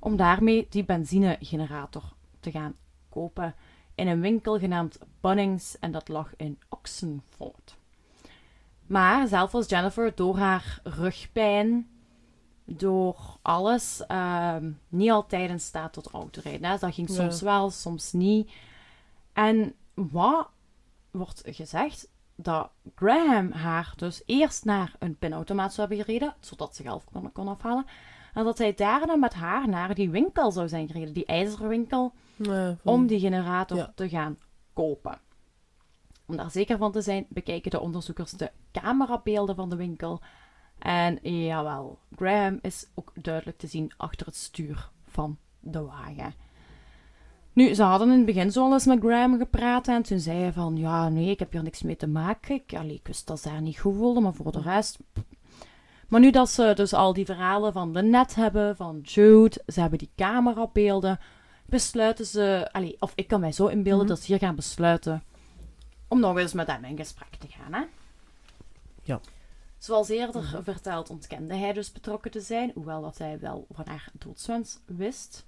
[0.00, 2.02] om daarmee die benzinegenerator
[2.40, 2.74] te gaan
[3.08, 3.54] kopen
[3.94, 7.76] in een winkel genaamd Bunnings en dat lag in Oxenford.
[8.86, 11.88] Maar zelf was Jennifer door haar rugpijn,
[12.64, 16.70] door alles, ehm, niet altijd in staat tot autorijden.
[16.70, 16.78] hè.
[16.78, 17.14] Dat ging Ja.
[17.14, 18.50] soms wel, soms niet.
[19.32, 20.48] En wat
[21.10, 22.10] wordt gezegd?
[22.34, 27.32] Dat Graham haar dus eerst naar een pinautomaat zou hebben gereden, zodat ze geld kon,
[27.32, 27.86] kon afhalen.
[28.34, 32.78] En dat hij daarna met haar naar die winkel zou zijn gereden, die ijzerwinkel, van-
[32.82, 33.92] om die generator Ja.
[33.94, 34.38] te gaan
[34.72, 35.18] kopen.
[36.32, 40.20] Om daar zeker van te zijn, bekijken de onderzoekers de camerabeelden van de winkel.
[40.78, 46.34] En jawel, Graham is ook duidelijk te zien achter het stuur van de wagen.
[47.52, 50.38] Nu, ze hadden in het begin zo al eens met Graham gepraat en toen zei
[50.38, 52.54] hij van, ja, nee, ik heb hier niks mee te maken.
[52.54, 54.98] Ik, allee, ik wist dat ze haar niet goed voelde, maar voor de rest...
[55.12, 55.24] pff.
[56.08, 59.80] Maar nu dat ze dus al die verhalen van de net hebben, van Jude, ze
[59.80, 61.18] hebben die camerabeelden,
[61.66, 64.14] besluiten ze, allee, of ik kan mij zo inbeelden Mhm.
[64.14, 65.22] dat ze hier gaan besluiten
[66.12, 67.72] om nog eens met hem in gesprek te gaan.
[67.72, 67.82] Hè?
[69.02, 69.20] Ja.
[69.78, 74.08] Zoals eerder verteld ontkende hij dus betrokken te zijn, hoewel dat hij wel van haar
[74.12, 75.44] doodswens wist.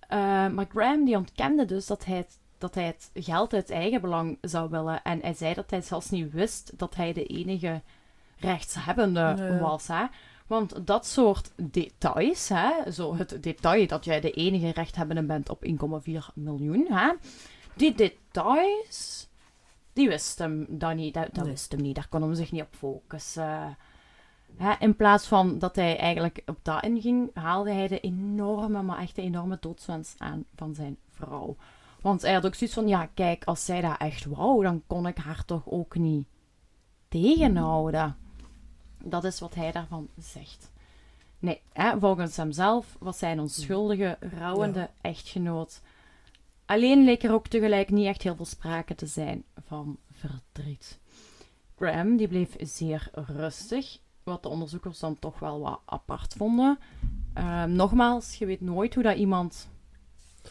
[0.00, 4.00] Eh, maar Graham die ontkende dus dat hij, het, dat hij het geld uit eigen
[4.00, 5.02] belang zou willen.
[5.02, 7.80] En hij zei dat hij zelfs niet wist dat hij de enige
[8.36, 9.86] rechtshebbende was.
[9.86, 10.04] Hè?
[10.46, 15.64] Want dat soort details, hè, zo het detail dat jij de enige rechthebbende bent op
[15.64, 17.12] 1,4 miljoen, hè,
[17.74, 19.28] die details,
[19.92, 21.14] die wist hem dan niet.
[21.14, 21.52] Dat, dat Nee.
[21.52, 23.76] wist hem niet, daar kon hem zich niet op focussen.
[24.56, 28.98] Hè, in plaats van dat hij eigenlijk op dat inging, haalde hij de enorme, maar
[28.98, 31.56] echt de enorme doodswens aan van zijn vrouw.
[32.00, 35.06] Want hij had ook zoiets van, ja, kijk, als zij dat echt wou, dan kon
[35.06, 36.26] ik haar toch ook niet
[37.08, 38.16] tegenhouden.
[39.04, 40.70] Dat is wat hij daarvan zegt.
[41.38, 44.90] Nee, hè, volgens hemzelf was hij een onschuldige, rouwende Ja.
[45.00, 45.80] echtgenoot.
[46.72, 50.98] Alleen leek er ook tegelijk niet echt heel veel sprake te zijn van verdriet.
[51.76, 56.78] Graham die bleef zeer rustig, wat de onderzoekers dan toch wel wat apart vonden.
[57.34, 59.68] Ehm, nogmaals, je weet nooit hoe dat iemand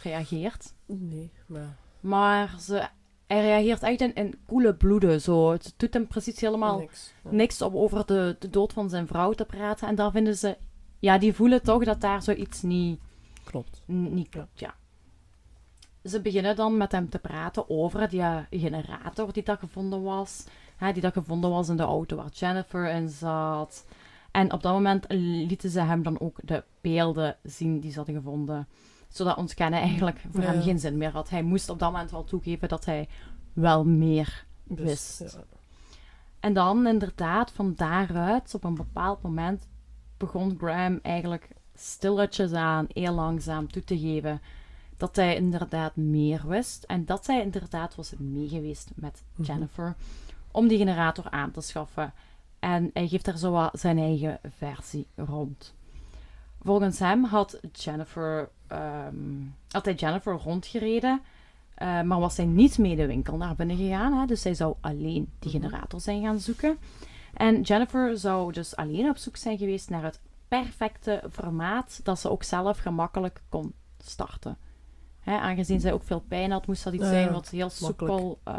[0.02, 0.74] reageert.
[0.86, 1.78] Nee, maar...
[2.00, 2.88] Maar ze,
[3.28, 5.22] hij reageert echt in, in koele bloeden.
[5.22, 5.52] Zo.
[5.52, 7.14] Het doet hem precies helemaal Niks.
[7.24, 7.32] Ja.
[7.32, 9.88] niks om over de, de dood van zijn vrouw te praten.
[9.88, 10.58] En daar vinden ze...
[11.00, 13.00] Ja, die voelen toch dat daar zoiets niet,
[13.44, 13.84] Klopt.
[13.86, 14.80] niet klopt, ja.
[16.04, 20.46] Ze beginnen dan met hem te praten over die generator die daar gevonden was.
[20.78, 23.86] Hè, die dat gevonden was in de auto waar Jennifer in zat.
[24.32, 28.16] En op dat moment lieten ze hem dan ook de beelden zien die ze hadden
[28.16, 28.68] gevonden.
[29.10, 30.52] Zodat ontkennen eigenlijk voor Ja.
[30.52, 31.30] hem geen zin meer had.
[31.30, 33.08] Hij moest op dat moment wel toegeven dat hij
[33.54, 34.86] wel meer Dus,
[35.20, 35.34] Wist.
[35.36, 35.44] ja.
[36.40, 39.68] en dan inderdaad, van daaruit, op een bepaald moment,
[40.18, 44.42] begon Graham eigenlijk stilletjes aan, heel langzaam toe te geven
[45.02, 46.84] dat hij inderdaad meer wist.
[46.84, 49.48] En dat hij inderdaad was meegeweest met Mhm.
[49.48, 49.96] Jennifer
[50.52, 52.14] om die generator aan te schaffen.
[52.60, 55.74] En hij geeft daar zo zijn eigen versie rond.
[56.64, 58.50] Volgens hem had Jennifer,
[59.72, 61.22] had hij Jennifer rondgereden,
[61.76, 64.14] eh, maar was hij niet mee de winkel naar binnen gegaan.
[64.14, 64.26] Hè?
[64.26, 65.62] Dus hij zou alleen die Mhm.
[65.62, 66.78] generator zijn gaan zoeken.
[67.34, 72.30] En Jennifer zou dus alleen op zoek zijn geweest naar het perfecte formaat dat ze
[72.30, 74.58] ook zelf gemakkelijk kon starten.
[75.32, 78.52] Hè, aangezien zij ook veel pijn had, moest dat iets zijn wat heel soepel te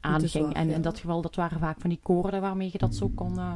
[0.00, 0.54] aanging.
[0.54, 3.38] en in dat geval, dat waren vaak van die koorden waarmee je dat zo kon...
[3.38, 3.52] eh,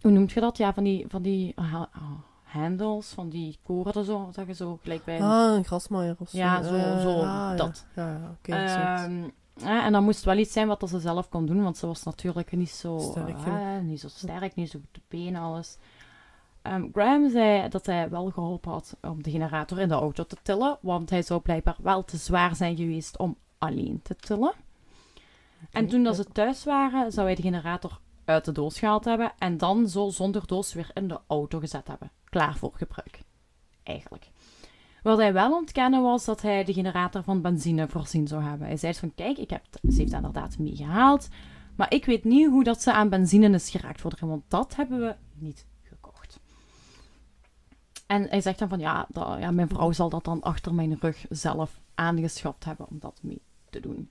[0.00, 0.56] hoe noemt je dat?
[0.56, 2.02] Ja, van die, van die ha- ah,
[2.42, 5.16] handles, van die koorden zo, dat je zo gelijk bij...
[5.20, 6.36] een- Ah, een grasmaaier of zo.
[6.36, 7.84] Ja, zo- Eh, zo, ah, dat.
[7.96, 8.52] Ja, ja, oké.
[8.52, 9.28] Ehm,
[9.84, 12.52] en dan moest wel iets zijn wat ze zelf kon doen, want ze was natuurlijk
[12.56, 13.82] niet zo Sterk genoeg.
[13.82, 15.76] niet zo sterk, niet zo goed te benen, alles.
[16.62, 20.36] Ehm, Graham zei dat hij wel geholpen had om de generator in de auto te
[20.42, 24.52] tillen, want hij zou blijkbaar wel te zwaar zijn geweest om alleen te tillen.
[25.70, 29.32] En toen dat ze thuis waren, zou hij de generator uit de doos gehaald hebben
[29.38, 32.10] en dan zo zonder doos weer in de auto gezet hebben.
[32.24, 33.20] Klaar voor gebruik.
[33.82, 34.30] Eigenlijk.
[35.02, 38.66] Wat hij wel ontkennen was dat hij de generator van benzine voorzien zou hebben.
[38.66, 41.28] Hij zei van, kijk, ik heb, ze heeft dat inderdaad meegehaald,
[41.76, 45.00] maar ik weet niet hoe dat ze aan benzine is geraakt voor want dat hebben
[45.00, 45.66] we niet.
[48.10, 51.26] En hij zegt dan van, ja, ja, mijn vrouw zal dat dan achter mijn rug
[51.28, 54.10] zelf aangeschaft hebben om dat mee te doen.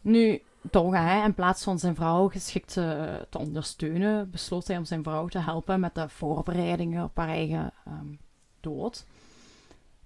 [0.00, 4.84] Nu, toch, hè, in plaats van zijn vrouw geschikt eh, te ondersteunen, besloot hij om
[4.84, 8.14] zijn vrouw te helpen met de voorbereidingen op haar eigen ehm,
[8.60, 9.06] dood.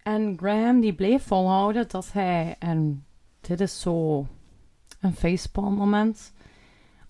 [0.03, 3.05] En Graham die bleef volhouden dat hij, en
[3.41, 4.27] dit is zo
[5.01, 6.33] een facepalm moment,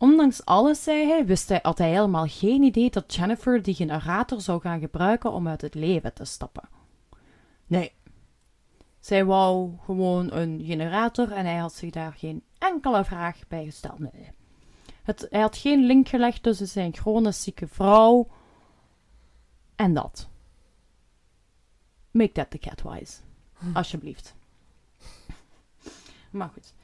[0.04, 4.40] ondanks alles, zei hij, wist hij, had hij helemaal geen idee dat Jennifer die generator
[4.40, 6.68] zou gaan gebruiken om uit het leven te stappen.
[7.66, 7.92] Nee.
[9.00, 13.98] Zij wou gewoon een generator en hij had zich daar geen enkele vraag bij gesteld.
[13.98, 14.30] Nee.
[15.02, 18.28] Het, hij had geen link gelegd tussen zijn chronisch zieke vrouw
[19.76, 20.28] en dat.
[22.10, 23.20] Make that the cat wise.
[23.74, 24.34] Alsjeblieft.
[26.30, 26.74] Maar goed.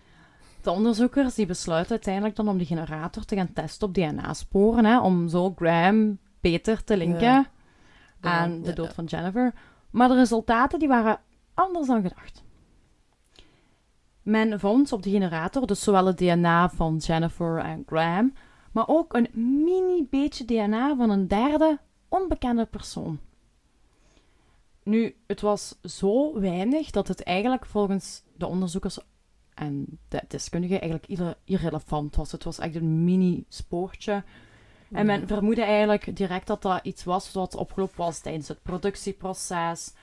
[0.60, 5.00] De onderzoekers die besluiten uiteindelijk dan om die generator te gaan testen op DNA-sporen, hè,
[5.00, 7.50] om zo Graham beter te linken Ja.
[8.20, 8.92] aan Ja, de dood ja.
[8.92, 9.54] van Jennifer.
[9.90, 11.20] Maar de resultaten die waren
[11.54, 12.42] anders dan gedacht.
[14.22, 18.32] Men vond op de generator dus zowel het DNA van Jennifer en Graham,
[18.72, 23.18] maar ook een mini beetje DNA van een derde onbekende persoon.
[24.82, 28.98] Nu, het was zo weinig dat het eigenlijk volgens de onderzoekers
[29.54, 32.32] en de deskundigen eigenlijk irre- irrelevant was.
[32.32, 34.22] Het was echt een mini spoortje.
[34.92, 39.94] En men vermoedde eigenlijk direct dat dat iets was wat opgelopen was tijdens het productieproces.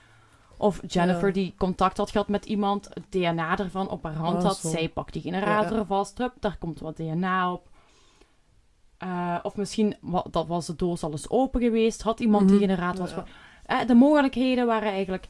[0.58, 1.34] Of Jennifer Ja.
[1.34, 4.58] die contact had gehad met iemand, het DNA ervan op haar hand Ah, had.
[4.58, 4.70] zo.
[4.70, 5.86] Zij pakt die generator Ja.
[5.86, 7.70] vast, hup, daar komt wat DNA op.
[8.98, 9.96] Eh, of misschien
[10.32, 12.68] dat was de doos al eens open geweest, had iemand die Mhm.
[12.70, 13.08] generator...
[13.10, 13.24] Ja.
[13.82, 15.28] eh, de mogelijkheden waren eigenlijk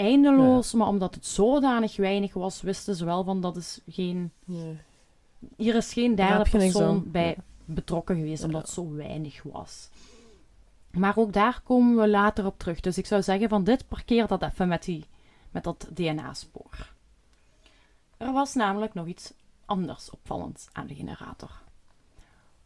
[0.00, 4.32] eindeloos, maar omdat het zodanig weinig was, wisten ze wel van dat is geen...
[4.44, 4.78] Nee.
[5.56, 7.42] Hier is geen derde persoon bij Ja.
[7.64, 9.88] betrokken geweest, omdat het zo weinig was.
[10.90, 12.80] Maar ook daar komen we later op terug.
[12.80, 15.04] Dus ik zou zeggen van dit parkeer dat even met, die,
[15.50, 16.92] met dat DNA-spoor.
[18.16, 19.32] Er was namelijk nog iets
[19.64, 21.50] anders opvallends aan de generator.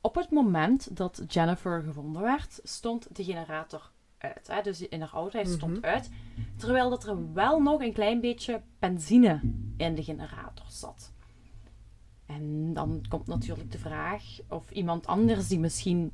[0.00, 3.90] Op het moment dat Jennifer gevonden werd, stond de generator
[4.24, 4.46] uit.
[4.46, 4.62] Hè?
[4.62, 5.84] Dus in haar auto, hij stond Mhm.
[5.84, 6.10] uit.
[6.56, 9.40] Terwijl dat er wel nog een klein beetje benzine
[9.76, 11.12] in de generator zat.
[12.26, 16.12] En dan komt natuurlijk de vraag of iemand anders die misschien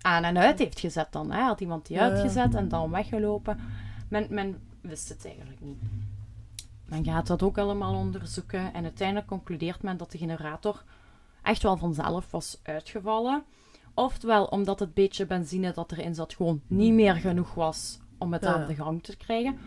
[0.00, 1.30] aan en uit heeft gezet dan.
[1.30, 1.40] Hè?
[1.40, 3.60] Had iemand die uitgezet en dan weggelopen.
[4.08, 5.78] Men, men wist het eigenlijk niet.
[6.84, 10.84] Men gaat dat ook allemaal onderzoeken en uiteindelijk concludeert men dat de generator
[11.42, 13.42] echt wel vanzelf was uitgevallen.
[13.98, 18.46] Oftewel omdat het beetje benzine dat erin zat gewoon niet meer genoeg was om het
[18.46, 19.58] aan de gang te krijgen.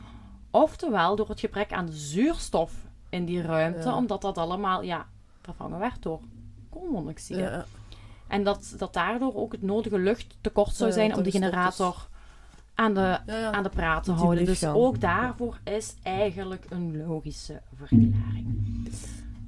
[0.51, 2.73] Oftewel door het gebrek aan zuurstof
[3.09, 5.05] in die ruimte, omdat dat allemaal ja,
[5.41, 6.19] vervangen werd door
[6.69, 7.65] koolmonoxide.
[8.27, 12.07] En dat, dat daardoor ook het nodige luchttekort zou Ja, zijn om toch generator
[12.75, 13.51] aan de, Ja, ja.
[13.51, 14.45] aan de praat te houden.
[14.45, 18.89] Dus ook daarvoor is eigenlijk een logische verklaring.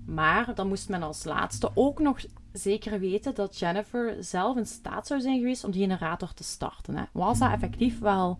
[0.06, 2.20] Maar dan moest men als laatste ook nog
[2.54, 6.96] zeker weten dat Jennifer zelf in staat zou zijn geweest om die generator te starten.
[6.96, 7.04] Hè.
[7.12, 8.40] Was dat effectief wel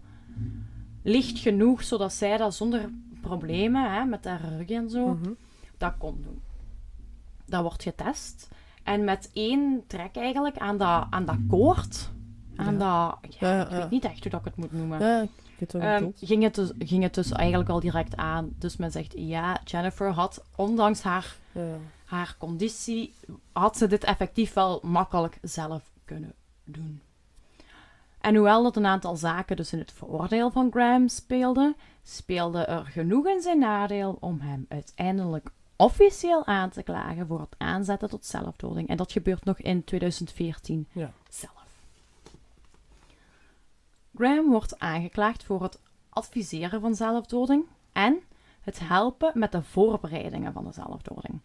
[1.04, 2.90] licht genoeg zodat zij dat zonder
[3.22, 5.30] problemen hè, met haar rug en zo Mhm.
[5.78, 6.42] dat kon doen.
[7.46, 8.48] Dat wordt getest.
[8.84, 12.10] En met één trek eigenlijk aan dat, aan dat koord,
[12.56, 12.80] aan Ja.
[13.22, 13.34] dat...
[13.40, 15.30] Ja, Ja, ja, ik weet niet echt hoe dat ik het moet noemen.
[15.60, 16.18] Bedoelt.
[16.22, 18.50] ging, het dus, ging het dus eigenlijk al direct aan.
[18.58, 21.76] Dus men zegt, ja, Jennifer had, ondanks haar, Ja, ja.
[22.12, 23.14] Haar conditie,
[23.52, 27.02] had ze dit effectief wel makkelijk zelf kunnen doen.
[28.20, 32.86] En hoewel dat een aantal zaken dus in het voordeel van Graham speelden, speelde er
[32.86, 38.26] genoeg in zijn nadeel om hem uiteindelijk officieel aan te klagen voor het aanzetten tot
[38.26, 38.88] zelfdoding.
[38.88, 41.12] En dat gebeurt nog in 2014 Ja.
[41.30, 41.66] zelf.
[44.16, 48.20] Graham wordt aangeklaagd voor het adviseren van zelfdoding en
[48.62, 51.40] het helpen met de voorbereidingen van de zelfdoding.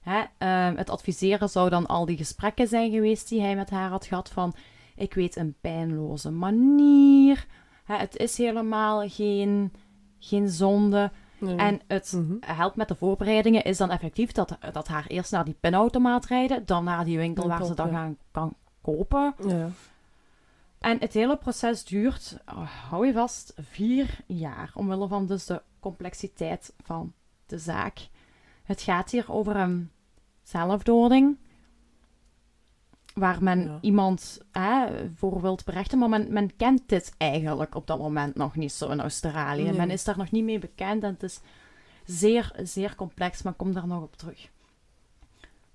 [0.00, 3.90] Hè, ehm, het adviseren zou dan al die gesprekken zijn geweest die hij met haar
[3.90, 4.54] had gehad van
[4.96, 7.46] ik weet een pijnloze manier,
[7.84, 9.72] hè, het is helemaal geen,
[10.18, 11.10] geen zonde.
[11.38, 11.56] Nee.
[11.56, 12.34] En het Mhm.
[12.40, 16.66] helpt met de voorbereidingen is dan effectief dat, dat haar eerst naar die pinautomaat rijden,
[16.66, 19.34] dan naar die winkel waar ze dan gaan kan kopen.
[19.46, 19.68] Ja.
[20.78, 24.70] En het hele proces duurt, oh, hou je vast, vier jaar.
[24.74, 27.12] Omwille van dus de complexiteit van
[27.46, 28.08] de zaak.
[28.68, 29.90] Het gaat hier over een
[30.42, 31.36] zelfdoding.
[33.14, 33.78] Waar men Ja.
[33.80, 35.98] iemand hè, voor wilt berechten.
[35.98, 39.62] Maar men, men kent dit eigenlijk op dat moment nog niet zo in Australië.
[39.62, 39.72] Nee.
[39.72, 41.02] Men is daar nog niet mee bekend.
[41.02, 41.40] En het is
[42.04, 43.42] zeer, zeer complex.
[43.42, 44.48] Maar ik kom daar nog op terug.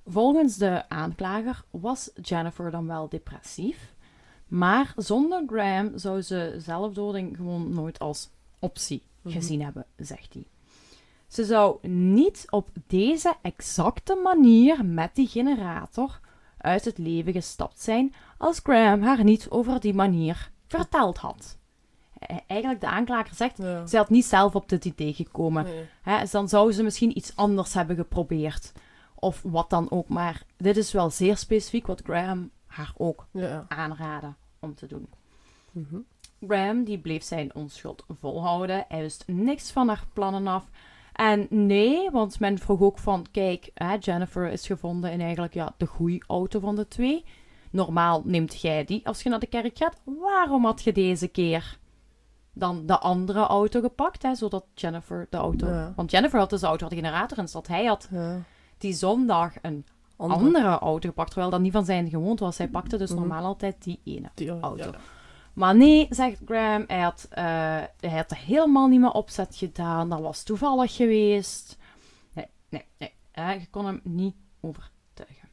[0.06, 3.94] Volgens de aanklager was Jennifer dan wel depressief.
[4.48, 8.30] Maar zonder Graham zou ze zelfdoding gewoon nooit als
[8.60, 9.34] optie Mhm.
[9.34, 10.46] gezien hebben, zegt hij.
[11.34, 16.20] Ze zou niet op deze exacte manier met die generator
[16.58, 21.58] uit het leven gestapt zijn als Graham haar niet over die manier verteld had.
[22.20, 23.86] E- Eigenlijk de aanklager zegt, Ja.
[23.86, 25.64] ze had niet zelf op dit idee gekomen.
[25.64, 25.86] Nee.
[26.02, 28.72] Hè, dus dan zou ze misschien iets anders hebben geprobeerd.
[29.16, 30.08] Of wat dan ook.
[30.08, 33.66] Maar dit is wel zeer specifiek wat Graham haar ook Ja, ja.
[33.68, 35.08] aanraden om te doen.
[35.72, 35.96] Mhm.
[36.48, 38.86] Graham die bleef zijn onschuld volhouden.
[38.88, 40.70] Hij wist niks van haar plannen af.
[41.14, 45.74] En nee, want men vroeg ook van, kijk, hè, Jennifer is gevonden in eigenlijk ja,
[45.78, 47.26] de goede auto van de twee.
[47.72, 50.02] Normaal neemt jij die als je naar de kerk gaat.
[50.04, 51.78] Waarom had je deze keer
[52.54, 55.68] dan de andere auto gepakt, hè, zodat Jennifer de auto...
[55.68, 55.94] Ja.
[55.96, 57.68] Want Jennifer had dus de auto waar de generator in zat.
[57.68, 58.42] Hij had Ja.
[58.78, 59.86] die zondag een
[60.18, 60.40] Andere.
[60.40, 62.58] andere auto gepakt, terwijl dat niet van zijn gewoond was.
[62.58, 63.20] Hij pakte dus Mhm.
[63.20, 64.30] normaal altijd die ene.
[64.34, 64.84] Die auto.
[64.84, 64.92] ja.
[65.54, 67.44] Maar nee, zegt Graham, hij had, eh,
[68.00, 70.10] hij had er helemaal niet meer opzet gedaan.
[70.10, 71.78] Dat was toevallig geweest.
[72.34, 73.14] Nee, nee, nee.
[73.32, 75.50] hè, je kon hem niet overtuigen.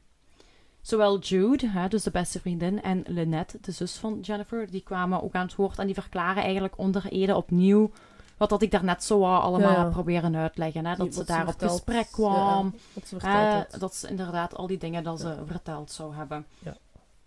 [0.81, 5.23] Zowel Jude, hè, dus de beste vriendin, en Lynette, de zus van Jennifer, die kwamen
[5.23, 7.91] ook aan het woord en die verklaren eigenlijk onder Ede opnieuw
[8.37, 10.85] wat dat ik daarnet zo allemaal Ja, proberen uitleggen.
[10.85, 12.73] Hè, dat Die- ze daar op gesprek kwam.
[13.19, 16.45] ja, wat ze dat ze inderdaad al die dingen dat ze verteld zou hebben.
[16.59, 16.75] Ja.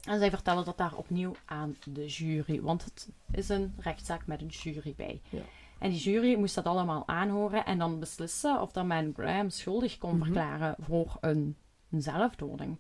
[0.07, 4.41] En zij vertellen dat daar opnieuw aan de jury, want het is een rechtszaak met
[4.41, 5.21] een jury bij.
[5.29, 5.41] Ja.
[5.79, 9.99] En die jury moest dat allemaal aanhoren en dan beslissen of dat men Graham schuldig
[9.99, 10.25] kon Mhm.
[10.25, 11.57] verklaren voor een,
[11.91, 12.77] een zelfdoding.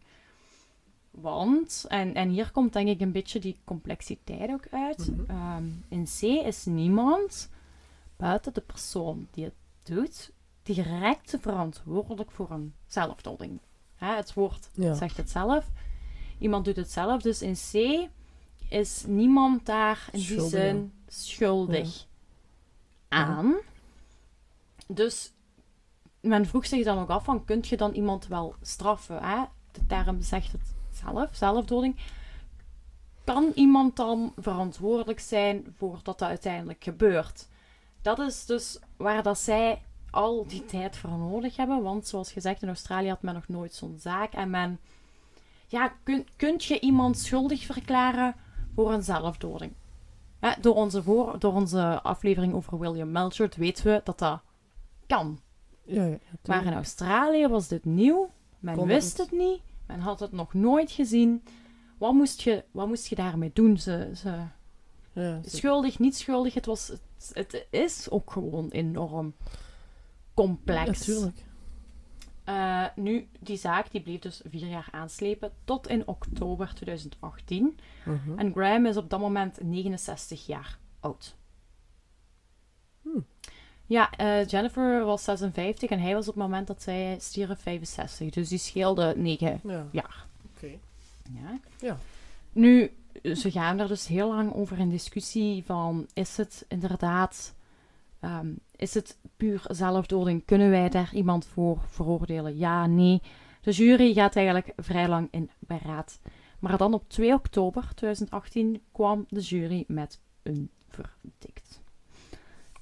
[1.10, 5.10] Want, en, en hier komt denk ik een beetje die complexiteit ook uit.
[5.16, 5.30] Mhm.
[5.30, 7.50] Ehm, in C is niemand
[8.16, 13.58] buiten de persoon die het doet direct verantwoordelijk voor een zelfdoding.
[13.94, 14.94] Hè, het woord Ja.
[14.94, 15.70] zegt het zelf.
[16.44, 17.22] Iemand doet het zelf.
[17.22, 18.08] Dus in C
[18.68, 22.06] is niemand daar in die zin schuldig
[23.08, 23.24] Ja.
[23.26, 23.54] aan.
[24.86, 25.32] Dus
[26.20, 29.22] men vroeg zich dan ook af van, kun je dan iemand wel straffen?
[29.22, 29.44] Hè?
[29.72, 31.96] De term zegt het zelf, zelfdoding.
[33.24, 37.48] Kan iemand dan verantwoordelijk zijn voor dat dat uiteindelijk gebeurt?
[38.02, 41.82] Dat is dus waar dat zij al die tijd voor nodig hebben.
[41.82, 44.32] Want zoals gezegd, in Australië had men nog nooit zo'n zaak.
[44.32, 44.80] En men...
[45.74, 48.34] Ja, kun, kunt je iemand schuldig verklaren
[48.74, 49.72] voor een zelfdoding?
[50.38, 54.40] Hè, door, onze voor, door onze aflevering over William Melchor weten we dat dat
[55.06, 55.38] kan.
[55.82, 58.30] Ja, ja, Maar in Australië was dit nieuw.
[58.58, 59.60] Men wist het niet.
[59.86, 61.42] Men had het nog nooit gezien.
[61.98, 63.78] Wat moest je, wat moest je daarmee doen?
[63.78, 64.28] Ze, ze,
[65.12, 66.54] Ja, ze- schuldig, niet schuldig.
[66.54, 67.02] Het, was, het,
[67.32, 69.34] het is ook gewoon enorm
[70.34, 71.06] complex.
[71.06, 71.44] Natuurlijk.
[72.44, 77.78] Eh, nu, die zaak die bleef dus vier jaar aanslepen tot in oktober 2018.
[78.04, 78.38] Mhm.
[78.38, 81.36] En Graham is op dat moment 69 jaar oud.
[83.02, 83.24] Hmm.
[83.86, 88.30] Ja, eh, Jennifer was 56 en hij was op het moment dat zij stierf 65.
[88.30, 90.26] Dus die scheelde 9 Ja, jaar.
[90.56, 90.70] oké.
[91.32, 91.58] Ja.
[91.80, 91.96] Ja.
[92.52, 92.90] Nu,
[93.34, 97.54] ze gaan er dus heel lang over in discussie van, is het inderdaad,
[98.24, 100.44] ehm, is het puur zelfdoding?
[100.44, 102.56] Kunnen wij daar iemand voor veroordelen?
[102.56, 103.22] Ja, nee.
[103.60, 106.20] De jury gaat eigenlijk vrij lang in beraad.
[106.58, 111.82] Maar dan op 2 oktober 2018 kwam de jury met een verdict.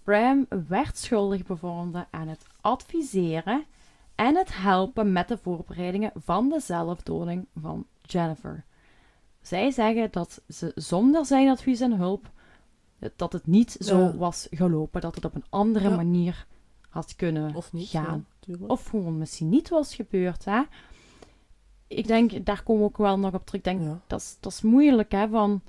[0.03, 3.64] Bram werd schuldig bevonden aan het adviseren
[4.14, 8.64] en het helpen met de voorbereidingen van de zelfdoding van Jennifer.
[9.40, 12.30] Zij zeggen dat ze zonder zijn advies en hulp
[13.16, 14.16] dat het niet zo Ja.
[14.16, 15.96] was gelopen, dat het op een andere Ja.
[15.96, 16.46] manier
[16.88, 18.26] had kunnen Of niet, gaan.
[18.40, 18.57] ja.
[18.66, 20.44] Of gewoon misschien niet was gebeurd.
[20.44, 20.62] Hè?
[21.86, 23.61] Ik denk, daar komen we ook wel nog op terug.
[23.61, 25.61] Ik denk, dat is, dat is moeilijk hè, van,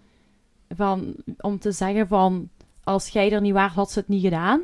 [0.69, 2.49] van, om te zeggen van,
[2.83, 4.61] als jij er niet waart, had ze het niet gedaan.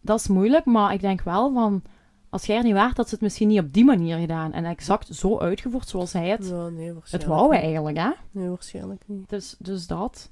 [0.00, 1.82] Dat is moeilijk, maar ik denk wel van,
[2.30, 4.52] als jij er niet waart, had ze het misschien niet op die manier gedaan.
[4.52, 7.96] En exact zo uitgevoerd zoals hij het, nee, het wou eigenlijk.
[7.96, 8.10] Hè?
[8.30, 9.28] Nee, waarschijnlijk niet.
[9.28, 10.30] Dus, dus dat.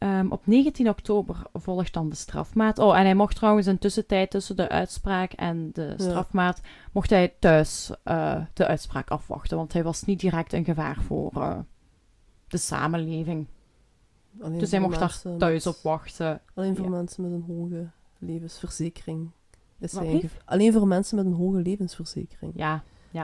[0.00, 2.78] Ehm, op 19 oktober volgt dan de strafmaat.
[2.78, 6.04] Oh, en hij mocht trouwens in tussentijd tussen de uitspraak en de Ja.
[6.04, 6.60] strafmaat,
[6.92, 9.56] mocht hij thuis eh, de uitspraak afwachten.
[9.56, 11.58] Want hij was niet direct een gevaar voor eh,
[12.48, 13.46] de samenleving.
[14.40, 16.40] Alleen Dus hij mocht daar thuis met- op wachten.
[16.54, 16.90] Alleen voor Ja.
[16.90, 19.30] mensen met een hoge levensverzekering.
[19.78, 22.52] Is hij in Alleen voor mensen met een hoge levensverzekering.
[22.56, 22.82] Ja.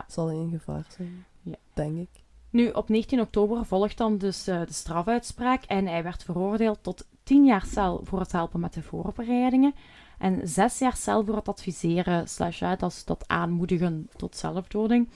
[0.09, 1.25] Zal hij in gevaar zijn.
[1.43, 1.55] Ja.
[1.75, 2.25] Denk ik.
[2.57, 5.65] Nu, op 19 oktober volgt dan dus eh, de strafuitspraak.
[5.65, 9.75] En hij werd veroordeeld tot 10 jaar cel voor het helpen met de voorbereidingen.
[10.19, 15.09] En 6 jaar cel voor het adviseren, slash, dat, is dat aanmoedigen tot zelfdoding.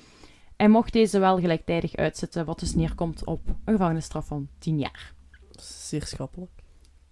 [0.57, 5.14] Hij mocht deze wel gelijktijdig uitzetten, wat dus neerkomt op een gevangenisstraf van 10 jaar.
[5.51, 6.62] Zeer schappelijk.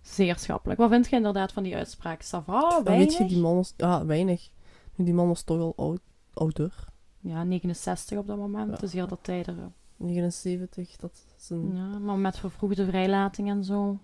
[0.01, 0.81] Zeer schappelijk.
[0.81, 2.23] Wat vind je inderdaad van die uitspraak?
[2.47, 2.85] Weinig?
[2.85, 3.75] weet je, die man was...
[3.77, 4.51] Ja, weinig.
[4.95, 6.01] Nu, die man was toch al oud,
[6.35, 6.75] ouder.
[7.21, 8.71] Ja, 69 op dat moment.
[8.71, 8.77] Ja.
[8.77, 9.55] Dus hier dat hij er...
[9.99, 11.77] 79, dat is een...
[11.77, 13.99] Ja, maar met vervroegde vrijlating en zo.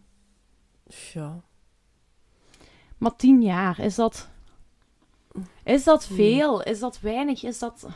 [1.12, 1.40] Ja.
[2.98, 4.28] Maar tien jaar, is dat...
[5.64, 6.62] Is dat veel?
[6.62, 7.42] Is dat weinig?
[7.42, 7.88] Is dat...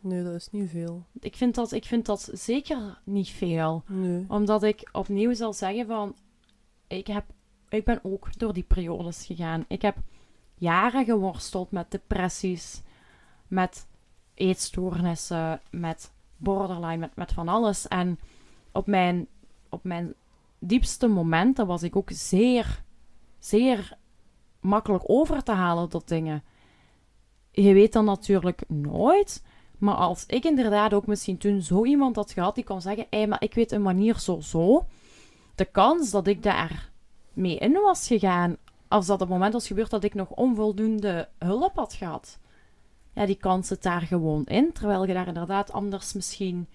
[0.00, 1.04] Nee, dat is niet veel.
[1.20, 3.82] Ik vind dat, ik vind dat zeker niet veel.
[3.86, 4.24] Nee.
[4.28, 6.14] Omdat ik opnieuw zal zeggen van...
[6.86, 7.24] Ik, heb,
[7.68, 9.64] ik ben ook door die periodes gegaan.
[9.68, 9.96] Ik heb
[10.54, 12.82] jaren geworsteld met depressies,
[13.48, 13.86] met
[14.34, 17.88] eetstoornissen, met borderline, met, met van alles.
[17.88, 18.18] En
[18.72, 19.26] op mijn,
[19.68, 20.14] op mijn
[20.58, 22.82] diepste momenten was ik ook zeer,
[23.38, 23.96] zeer
[24.60, 26.42] makkelijk over te halen tot dingen.
[27.50, 29.42] Je weet dan natuurlijk nooit.
[29.78, 33.26] Maar als ik inderdaad ook misschien toen zo iemand had gehad die kon zeggen: Hé,
[33.26, 34.86] maar ik weet een manier zo zo.
[35.54, 36.90] De kans dat ik daar
[37.32, 38.56] mee in was gegaan,
[38.88, 42.38] als dat op het moment was gebeurd dat ik nog onvoldoende hulp had gehad,
[43.16, 44.72] ja, die kans zit daar gewoon in.
[44.72, 46.66] Terwijl je daar inderdaad anders misschien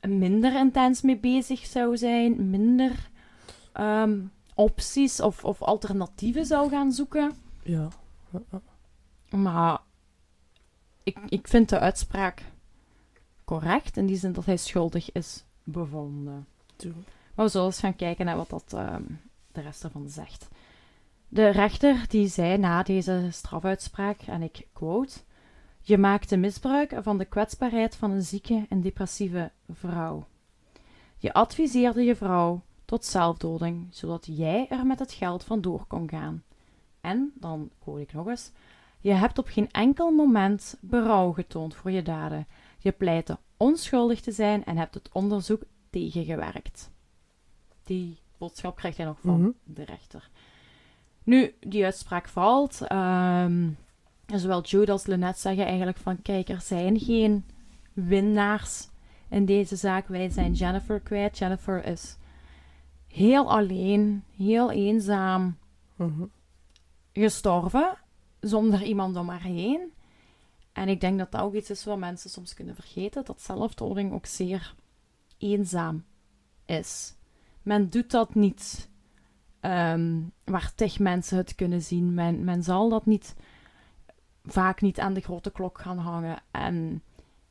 [0.00, 3.10] minder intens mee bezig zou zijn, minder
[3.72, 4.20] ehm,
[4.54, 7.32] opties of, of alternatieven zou gaan zoeken.
[7.62, 7.88] Ja.
[9.30, 9.80] Maar
[11.02, 12.44] ik, ik vind de uitspraak
[13.44, 16.46] correct in die zin dat hij schuldig is bevonden.
[16.76, 17.08] Tuurlijk.
[17.34, 19.02] Maar we zullen eens gaan kijken naar wat dat, ehm,
[19.52, 20.48] de rest ervan zegt.
[21.28, 25.18] De rechter die zei na deze strafuitspraak, en ik quote:
[25.88, 30.26] Je maakte misbruik van de kwetsbaarheid van een zieke en depressieve vrouw.
[31.16, 36.42] Je adviseerde je vrouw tot zelfdoding, zodat jij er met het geld vandoor kon gaan.
[37.00, 38.50] En, dan quote ik nog eens:
[39.00, 42.46] Je hebt op geen enkel moment berouw getoond voor je daden.
[42.78, 46.90] Je pleitte onschuldig te zijn en hebt het onderzoek tegengewerkt.
[47.82, 49.50] Die boodschap krijgt hij nog van Mhm.
[49.64, 50.30] de rechter.
[51.22, 52.80] Nu, die uitspraak valt.
[52.80, 53.68] ehm,
[54.28, 56.22] en zowel Jude als Lynette zeggen eigenlijk van...
[56.22, 57.44] Kijk, er zijn geen
[57.92, 58.88] winnaars
[59.28, 60.08] in deze zaak.
[60.08, 61.38] Wij zijn Jennifer kwijt.
[61.38, 62.16] Jennifer is
[63.06, 65.56] heel alleen, heel eenzaam
[65.98, 66.24] Mhm.
[67.12, 67.98] gestorven.
[68.40, 69.92] Zonder iemand om haar heen.
[70.72, 73.24] En ik denk dat dat ook iets is wat mensen soms kunnen vergeten.
[73.24, 74.74] Dat zelfdoding ook zeer
[75.38, 76.04] eenzaam
[76.66, 77.14] is.
[77.62, 78.88] Men doet dat niet
[79.60, 82.14] ehm, waar tig mensen het kunnen zien.
[82.14, 83.34] Men, men zal dat niet
[84.50, 86.42] vaak niet aan de grote klok gaan hangen.
[86.50, 87.02] En,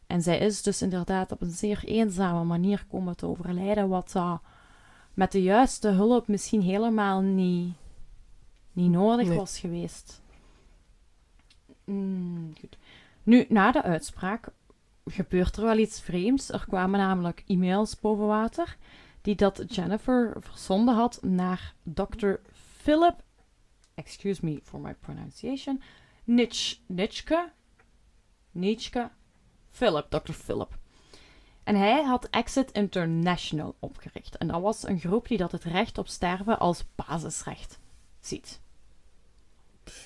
[0.07, 3.89] en zij is dus inderdaad op een zeer eenzame manier komen te overlijden.
[3.89, 4.41] Wat dat
[5.13, 7.73] met de juiste hulp misschien helemaal niet,
[8.71, 9.37] niet nodig Nee.
[9.37, 10.21] was geweest.
[11.83, 12.77] Mm, goed.
[13.23, 14.47] Nu, na de uitspraak
[15.05, 16.51] gebeurt er wel iets vreemds.
[16.51, 18.77] Er kwamen namelijk e-mails boven water
[19.21, 22.33] die dat Jennifer verzonden had naar Dr.
[22.51, 23.23] Philip,
[23.93, 25.81] excuse me for my pronunciation,
[26.27, 27.51] Nitsch, Nitschke,
[28.51, 29.09] Nitschke,
[29.71, 30.31] Philip, Dr.
[30.31, 30.77] Philip.
[31.63, 34.37] En hij had Exit International opgericht.
[34.37, 37.79] En dat was een groep die dat het recht op sterven als basisrecht
[38.19, 38.61] ziet.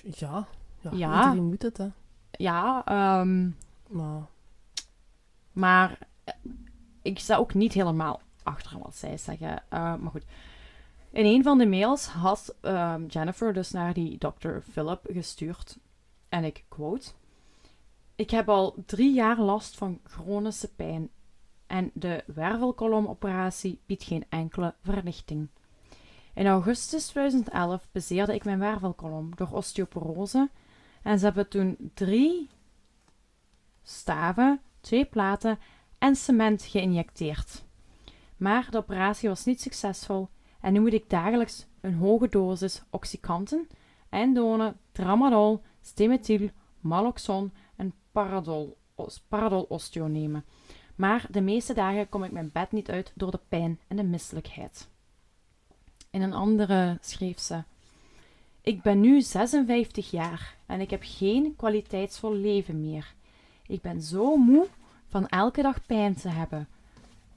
[0.03, 0.47] Ja.
[0.79, 1.23] Ja, Ja.
[1.23, 1.87] iedereen moet het, hè.
[2.31, 3.49] Ja, ehm,
[3.87, 4.29] Maar...
[5.51, 6.33] Maar eh,
[7.01, 9.63] ik sta ook niet helemaal achter wat zij zeggen.
[9.69, 10.25] Eh, maar goed.
[11.11, 14.59] In een van de mails had ehm, Jennifer dus naar die Dr.
[14.71, 15.77] Philip gestuurd.
[16.31, 17.11] En ik quote.
[18.15, 21.09] Ik heb al drie jaar last van chronische pijn.
[21.67, 25.47] En de wervelkolomoperatie biedt geen enkele verlichting.
[26.33, 30.49] In augustus 2011 bezeerde ik mijn wervelkolom door osteoporose.
[31.01, 32.49] En ze hebben toen drie
[33.83, 35.59] staven, twee platen
[35.97, 37.63] en cement geïnjecteerd.
[38.37, 40.29] Maar de operatie was niet succesvol
[40.61, 43.67] en nu moet ik dagelijks een hoge dosis oxycanten,
[44.09, 50.45] endone, tramadol, stemetyl, naloxon en paradol, os- paradolosteo nemen.
[50.95, 54.03] Maar de meeste dagen kom ik mijn bed niet uit door de pijn en de
[54.03, 54.89] misselijkheid.
[56.09, 57.63] In een andere schreef ze:
[58.61, 63.13] Ik ben nu 56 jaar en ik heb geen kwaliteitsvol leven meer.
[63.67, 64.67] Ik ben zo moe
[65.07, 66.67] van elke dag pijn te hebben.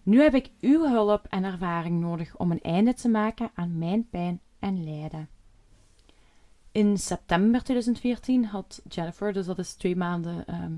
[0.03, 4.09] Nu heb ik uw hulp en ervaring nodig om een einde te maken aan mijn
[4.09, 5.29] pijn en lijden.
[6.75, 10.73] In september 2014 had Jennifer, dus dat is twee maanden ehm,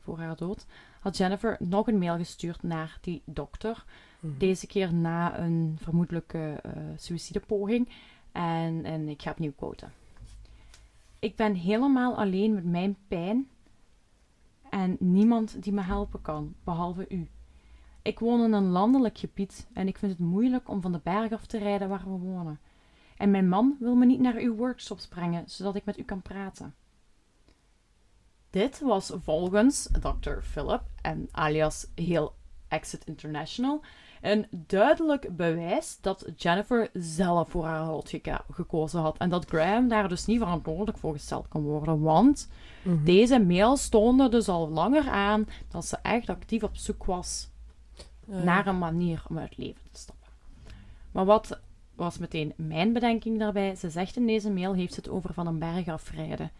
[0.00, 0.66] voor haar dood,
[1.00, 3.84] had Jennifer nog een mail gestuurd naar die dokter.
[4.20, 4.38] Mhm.
[4.38, 7.88] Deze keer na een vermoedelijke eh suïcidepoging.
[8.32, 9.92] En, en ik ga opnieuw quoten.
[11.18, 13.48] Ik ben helemaal alleen met mijn pijn
[14.70, 17.28] en niemand die me helpen kan, behalve u.
[18.02, 21.32] Ik woon in een landelijk gebied en ik vind het moeilijk om van de berg
[21.32, 22.60] af te rijden waar we wonen.
[23.16, 26.22] En mijn man wil me niet naar uw workshops brengen, zodat ik met u kan
[26.22, 26.74] praten.
[28.50, 30.40] Dit was volgens Dr.
[30.42, 32.34] Philip en alias heel
[32.68, 33.80] Exit International
[34.22, 39.88] een duidelijk bewijs dat Jennifer zelf voor haar lot geka- gekozen had en dat Graham
[39.88, 42.48] daar dus niet verantwoordelijk voor gesteld kan worden, want
[42.82, 43.04] Mhm.
[43.04, 47.48] deze mail toonde dus al langer aan dat ze echt actief op zoek was
[48.26, 48.42] ja.
[48.42, 50.28] naar een manier om uit het leven te stappen.
[51.12, 51.60] Maar wat
[51.96, 53.74] was meteen mijn bedenking daarbij?
[53.74, 56.50] Ze zegt in deze mail heeft ze het over van een berg afrijden.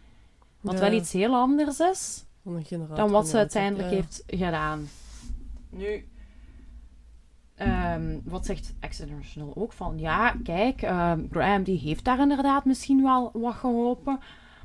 [0.61, 2.25] Wat Ja, wel iets heel anders is
[2.95, 4.87] dan wat ze uiteindelijk ja, heeft gedaan.
[5.69, 6.07] Nu,
[7.55, 12.65] ehm, wat zegt Ex International ook van, ja, kijk, ehm, Graham die heeft daar inderdaad
[12.65, 14.19] misschien wel wat geholpen.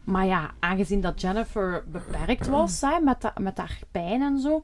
[0.05, 4.63] Maar ja, aangezien dat Jennifer beperkt was hè, met, met haar pijn en zo,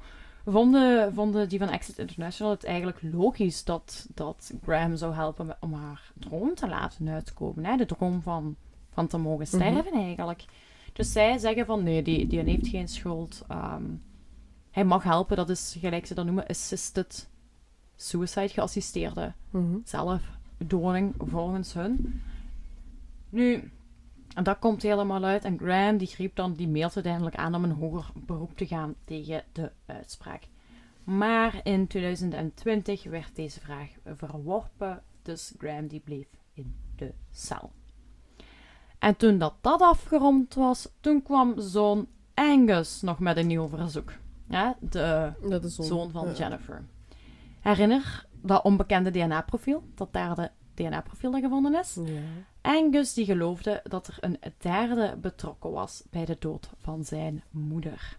[0.50, 5.72] vonden, vonden die van Exit International het eigenlijk logisch dat, dat Graham zou helpen om
[5.72, 7.64] haar droom te laten uitkomen.
[7.64, 7.76] Hè?
[7.76, 8.56] De droom van,
[8.92, 10.44] van te mogen sterven eigenlijk.
[10.92, 13.44] Dus zij zeggen van nee, die, die heeft geen schuld.
[13.48, 13.84] Ehm,
[14.70, 17.28] hij mag helpen, dat is gelijk ze dat noemen, assisted
[17.96, 19.76] suicide, geassisteerde Mhm.
[19.84, 22.22] zelfdoding volgens hun.
[23.28, 23.70] Nu,
[24.38, 27.64] en dat komt helemaal uit en Graham die greep dan die mail uiteindelijk aan om
[27.64, 30.42] een hoger beroep te gaan tegen de uitspraak.
[31.04, 37.72] Maar in 2020 werd deze vraag verworpen, dus Graham die bleef in de cel.
[38.98, 44.12] En toen dat, dat afgerond was, toen kwam zoon Angus nog met een nieuw verzoek.
[44.48, 46.32] Ja, de zoon van ja.
[46.32, 46.84] Jennifer.
[47.60, 51.98] Herinner dat onbekende DNA-profiel, dat daar de DNA-profiel gevonden is.
[52.04, 52.20] Ja.
[52.68, 58.16] Angus die geloofde dat er een derde betrokken was bij de dood van zijn moeder.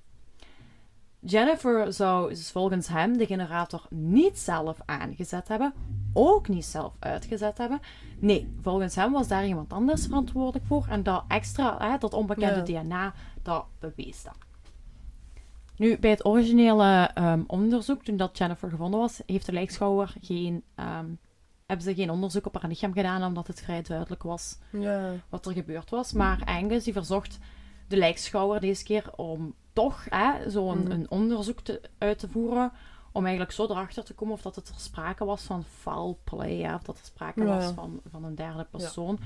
[1.20, 5.74] Jennifer zou dus volgens hem de generator niet zelf aangezet hebben,
[6.14, 7.80] ook niet zelf uitgezet hebben.
[8.20, 12.64] Nee, volgens hem was daar iemand anders verantwoordelijk voor en dat extra, hè, dat onbekende
[12.64, 14.38] DNA, dat bewees dat.
[15.76, 20.64] Nu, bij het originele ehm, onderzoek, toen dat Jennifer gevonden was, heeft de lijkschouwer geen,
[20.76, 21.06] ehm,
[21.70, 25.12] hebben ze geen onderzoek op haar lichaam gedaan, omdat het vrij duidelijk was Ja.
[25.30, 26.14] wat er gebeurd was.
[26.14, 27.38] Maar Angus die verzocht
[27.88, 30.08] de lijkschouwer deze keer om toch
[30.48, 30.92] zo'n Mhm.
[30.92, 32.72] een onderzoek te, uit te voeren.
[33.12, 36.74] Om eigenlijk zo erachter te komen of dat het er sprake was van foul play.
[36.74, 37.46] Of dat er sprake Ja.
[37.46, 39.20] was van, van een derde persoon.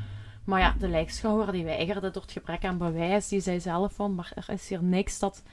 [0.44, 3.28] Maar ja, de lijkschouwer die weigerde door het gebrek aan bewijs.
[3.28, 5.44] Die zei zelf van, maar er is hier niks dat,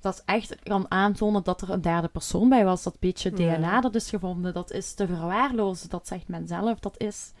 [0.00, 2.82] dat echt kan aantonen dat er een derde persoon bij was.
[2.82, 3.56] Dat beetje Ja.
[3.56, 5.88] DNA dat is gevonden, dat is te verwaarlozen.
[5.88, 7.32] Dat zegt men zelf, dat is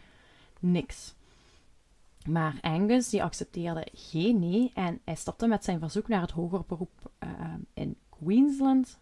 [0.60, 1.14] niks.
[2.28, 6.62] Maar Angus die accepteerde geen nee en hij stapte met zijn verzoek naar het hoger
[6.66, 7.28] beroep eh,
[7.74, 8.98] in Queensland.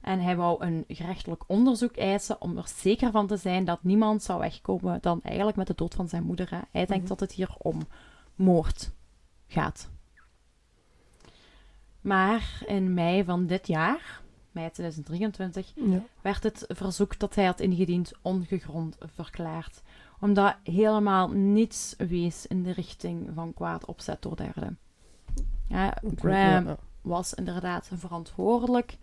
[0.00, 4.22] En hij wou een gerechtelijk onderzoek eisen om er zeker van te zijn dat niemand
[4.22, 6.50] zou wegkomen dan eigenlijk met de dood van zijn moeder.
[6.50, 6.60] hè.
[6.70, 7.06] Hij denkt Mhm.
[7.08, 7.80] dat het hier om
[8.34, 8.90] moord
[9.46, 9.90] gaat.
[12.04, 14.20] Maar in mei van dit jaar,
[14.52, 16.02] mei 2023, Ja.
[16.20, 19.82] werd het verzoek dat hij had ingediend ongegrond verklaard,
[20.20, 24.78] omdat helemaal niets wees in de richting van kwaad opzet door derden.
[25.68, 28.98] Ja, Graham was inderdaad verantwoordelijk.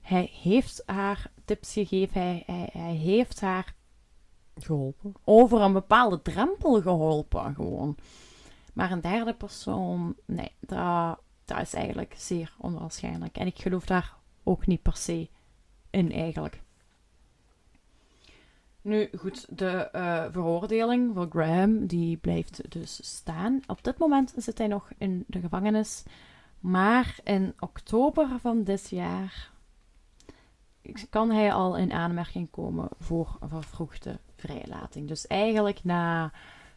[0.00, 3.74] Hij heeft haar tips gegeven, hij, hij, hij heeft haar
[4.60, 5.12] Geholpen.
[5.24, 7.96] over een bepaalde drempel geholpen, gewoon.
[8.72, 13.36] Maar een derde persoon, nee, dat, dat is eigenlijk zeer onwaarschijnlijk.
[13.36, 15.28] En ik geloof daar ook niet per se
[15.90, 16.60] in, eigenlijk.
[18.82, 23.60] Nu, goed, de eh, veroordeling voor Graham, die blijft dus staan.
[23.66, 26.02] Op dit moment zit hij nog in de gevangenis.
[26.60, 29.50] Maar in oktober van dit jaar
[31.10, 35.08] kan hij al in aanmerking komen voor een vervroegde vrijlating.
[35.08, 36.32] Dus eigenlijk na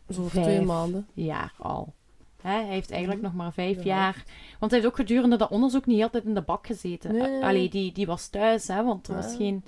[0.10, 1.08] Zo voor vijf twee maanden.
[1.14, 1.94] jaar al.
[2.42, 3.32] Hè, hij heeft eigenlijk Mhm.
[3.32, 3.84] nog maar vijf Ja.
[3.84, 4.24] jaar.
[4.60, 7.14] Want hij heeft ook gedurende dat onderzoek niet altijd in de bak gezeten.
[7.16, 7.44] Nee.
[7.44, 9.64] Allee, die, die was thuis, hè, want er was geen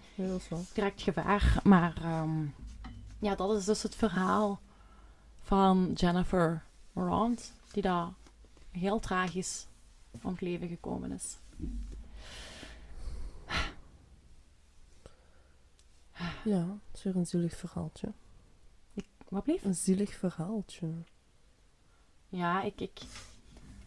[0.74, 1.60] direct gevaar.
[1.64, 2.46] Maar ehm,
[3.20, 4.60] ja, dat is dus het verhaal
[5.42, 8.08] van Jennifer Morant, die daar
[8.72, 9.68] heel tragisch
[10.22, 11.38] om het leven gekomen is.
[16.44, 18.12] Ja, het is weer een zielig verhaaltje.
[19.30, 19.64] Wat blieft?
[19.66, 20.88] Een zielig verhaaltje.
[22.32, 23.00] Ja, ik, ik,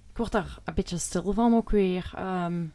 [0.09, 2.13] ik word daar een beetje stil van ook weer.
[2.17, 2.67] Ehm,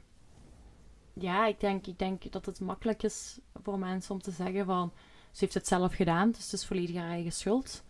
[1.13, 4.91] ja, ik denk, ik denk dat het makkelijk is voor mensen om te zeggen van...
[5.31, 7.83] Ze heeft het zelf gedaan, dus het is volledig haar eigen schuld.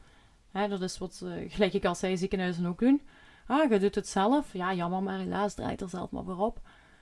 [0.52, 3.02] Dat is wat, eh, gelijk ik als zij ziekenhuizen ook doen.
[3.48, 4.54] Ah, je doet het zelf.
[4.54, 6.60] Ja, jammer, maar helaas, draait er zelf maar voor op.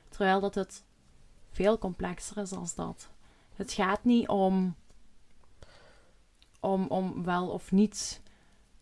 [0.10, 0.84] Terwijl dat het
[1.52, 3.10] veel complexer is als dat.
[3.56, 4.76] Het gaat niet om,
[6.60, 8.22] om, om wel of niet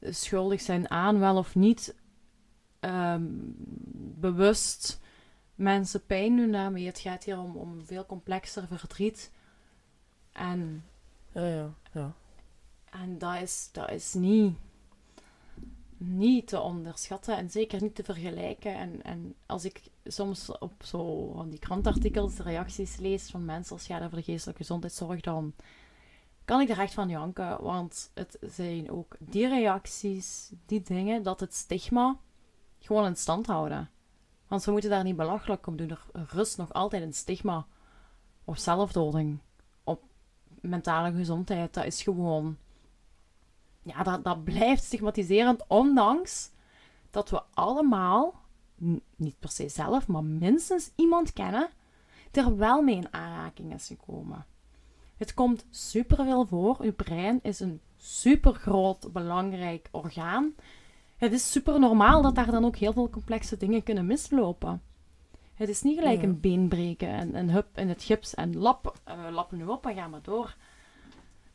[0.09, 1.95] schuldig zijn aan, wel of niet
[2.79, 3.23] ehm,
[4.19, 4.99] bewust
[5.55, 6.85] mensen pijn doen daarmee.
[6.85, 9.31] Het gaat hier om, om veel complexer verdriet.
[10.31, 10.83] En,
[11.31, 12.13] Ja, ja, ja.
[12.89, 14.55] en dat, is, dat is niet,
[15.97, 18.75] niet te onderschatten en zeker niet te vergelijken.
[18.75, 23.75] En, en als ik soms op zo van die krantartikels de reacties lees van mensen
[23.75, 25.53] als gaat over de geestelijke gezondheidszorg, dan
[26.45, 27.63] kan ik er echt van janken.
[27.63, 32.17] Want het zijn ook die reacties, die dingen, dat het stigma
[32.79, 33.89] gewoon in stand houden.
[34.47, 35.89] Want we moeten daar niet belachelijk om doen.
[35.89, 37.65] Er rust nog altijd een stigma
[38.43, 39.39] op zelfdoding,
[39.83, 40.03] op
[40.61, 41.73] mentale gezondheid.
[41.73, 42.57] Dat is gewoon...
[43.81, 46.51] Ja, dat, dat blijft stigmatiserend, ondanks
[47.11, 48.33] dat we allemaal,
[49.15, 51.69] niet per se zelf, maar minstens iemand kennen,
[52.31, 54.45] er wel mee in aanraking is gekomen.
[55.18, 56.78] Het komt superveel voor.
[56.80, 60.55] Uw brein is een supergroot, belangrijk orgaan.
[61.18, 64.82] Het is super normaal dat daar dan ook heel veel complexe dingen kunnen mislopen.
[65.53, 68.95] Het is niet gelijk een been breken en een hup in het gips en lap,
[69.03, 70.55] eh, lappen nu op en ga maar door.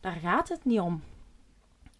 [0.01, 1.03] Daar gaat het niet om.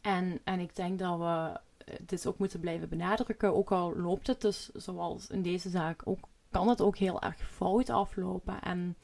[0.01, 3.55] En, en ik denk dat we eh, dit ook moeten blijven benadrukken.
[3.55, 7.51] Ook al loopt het dus, zoals in deze zaak, ook, kan het ook heel erg
[7.51, 8.63] fout aflopen.
[8.63, 8.97] En,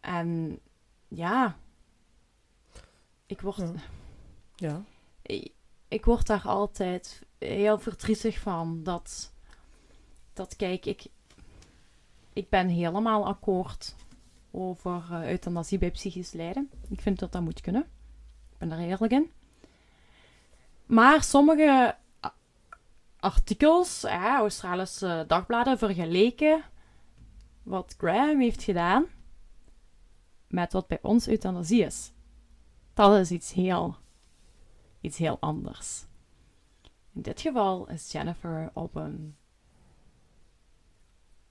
[0.00, 0.58] en
[1.14, 1.56] ja,
[3.26, 3.72] ik word, Ja.
[4.54, 4.82] Ja.
[5.22, 5.52] ik,
[5.88, 8.82] ik word daar altijd heel verdrietig van.
[8.82, 9.32] Dat,
[10.32, 11.06] dat kijk, ik,
[12.32, 13.94] ik ben helemaal akkoord
[14.50, 16.70] over eh, euthanasie bij psychisch lijden.
[16.88, 17.82] Ik vind dat dat moet kunnen.
[18.52, 19.30] Ik ben daar eerlijk in.
[20.86, 21.96] Maar sommige
[23.18, 26.62] artikels, Australische dagbladen, vergeleken
[27.62, 29.06] wat Graham heeft gedaan
[30.52, 32.12] met wat bij ons euthanasie is.
[32.94, 33.96] Dat is iets heel,
[35.00, 36.06] iets heel anders.
[37.12, 39.36] In dit geval is Jennifer op een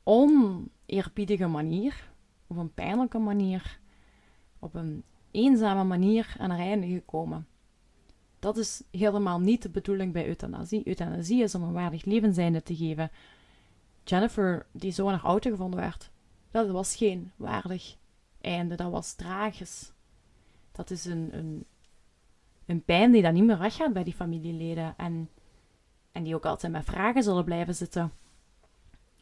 [0.04, 2.12] oneerbiedige manier,
[2.48, 3.80] op een pijnlijke manier,
[4.60, 7.48] op een eenzame manier aan haar einde gekomen.
[8.40, 10.88] Dat is helemaal niet de bedoeling bij euthanasie.
[10.88, 13.12] Euthanasie is om een waardig levenseinde te geven.
[14.04, 16.12] Jennifer, die zo naar auto gevonden werd,
[16.52, 18.00] dat was geen waardig
[18.42, 18.76] einde.
[18.76, 19.92] Dat was tragisch.
[20.72, 21.66] Dat is een, een,
[22.66, 24.94] een pijn die dan niet meer weggaat bij die familieleden.
[24.98, 25.30] En,
[26.12, 28.12] en die ook altijd met vragen zullen blijven zitten.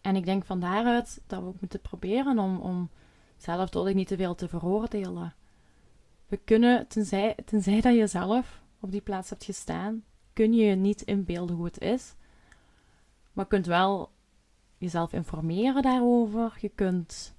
[0.01, 2.89] En ik denk van daaruit dat we ook moeten proberen om, om
[3.38, 5.34] zelf ik niet te veel te veroordelen.
[6.28, 10.03] We kunnen, tenzij, tenzij dat je zelf op die plaats hebt gestaan,
[10.34, 12.15] kun je je niet inbeelden hoe het is.
[13.34, 14.11] Maar je kunt wel
[14.78, 16.57] jezelf informeren daarover.
[16.59, 17.36] Je kunt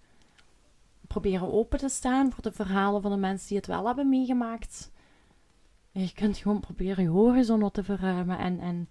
[1.11, 4.91] proberen open te staan voor de verhalen van de mensen die het wel hebben meegemaakt.
[5.91, 8.89] Je kunt gewoon proberen je horizon wat te verruimen en, en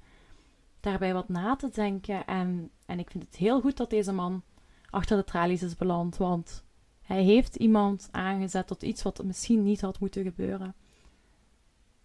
[0.79, 2.25] daarbij wat na te denken.
[2.25, 4.43] En, en ik vind het heel goed dat deze man
[4.89, 6.63] achter de tralies is beland, want
[7.01, 10.75] hij heeft iemand aangezet tot iets wat misschien niet had moeten gebeuren.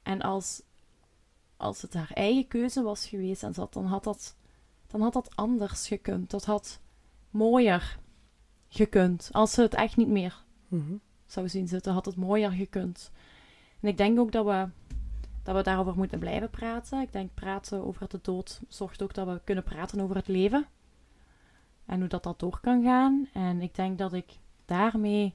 [0.03, 0.63] En als,
[1.57, 4.37] als het haar eigen keuze was geweest, en dat, dan, had dat,
[4.87, 6.31] dan had dat anders gekund.
[6.31, 6.81] Dat had
[7.31, 7.99] mooier
[8.75, 9.29] gekund.
[9.33, 13.11] Als ze het echt niet meer mm zou zien zitten, had het mooier gekund.
[13.81, 14.69] En ik denk ook dat we,
[15.43, 17.01] dat we daarover moeten blijven praten.
[17.01, 20.67] Ik denk praten over de dood zorgt ook dat we kunnen praten over het leven.
[21.87, 23.29] En hoe dat, dat door kan gaan.
[23.33, 25.35] En ik denk dat ik daarmee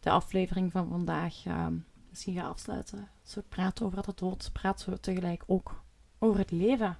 [0.00, 1.74] de aflevering van vandaag ehm,
[2.08, 3.08] misschien ga afsluiten.
[3.22, 5.82] Als we praten over de dood, praten we tegelijk ook
[6.18, 6.98] over het leven.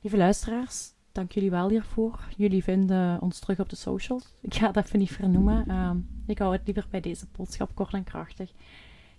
[0.00, 2.18] Lieve luisteraars, dank jullie wel hiervoor.
[2.36, 4.34] Jullie vinden ons terug op de socials.
[4.40, 5.68] Ik ga het even niet vernoemen.
[5.68, 5.96] Ehm,
[6.26, 8.52] ik hou het liever bij deze boodschap kort en krachtig.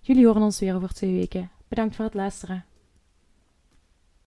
[0.00, 1.50] Jullie horen ons weer over twee weken.
[1.68, 2.64] Bedankt voor het luisteren.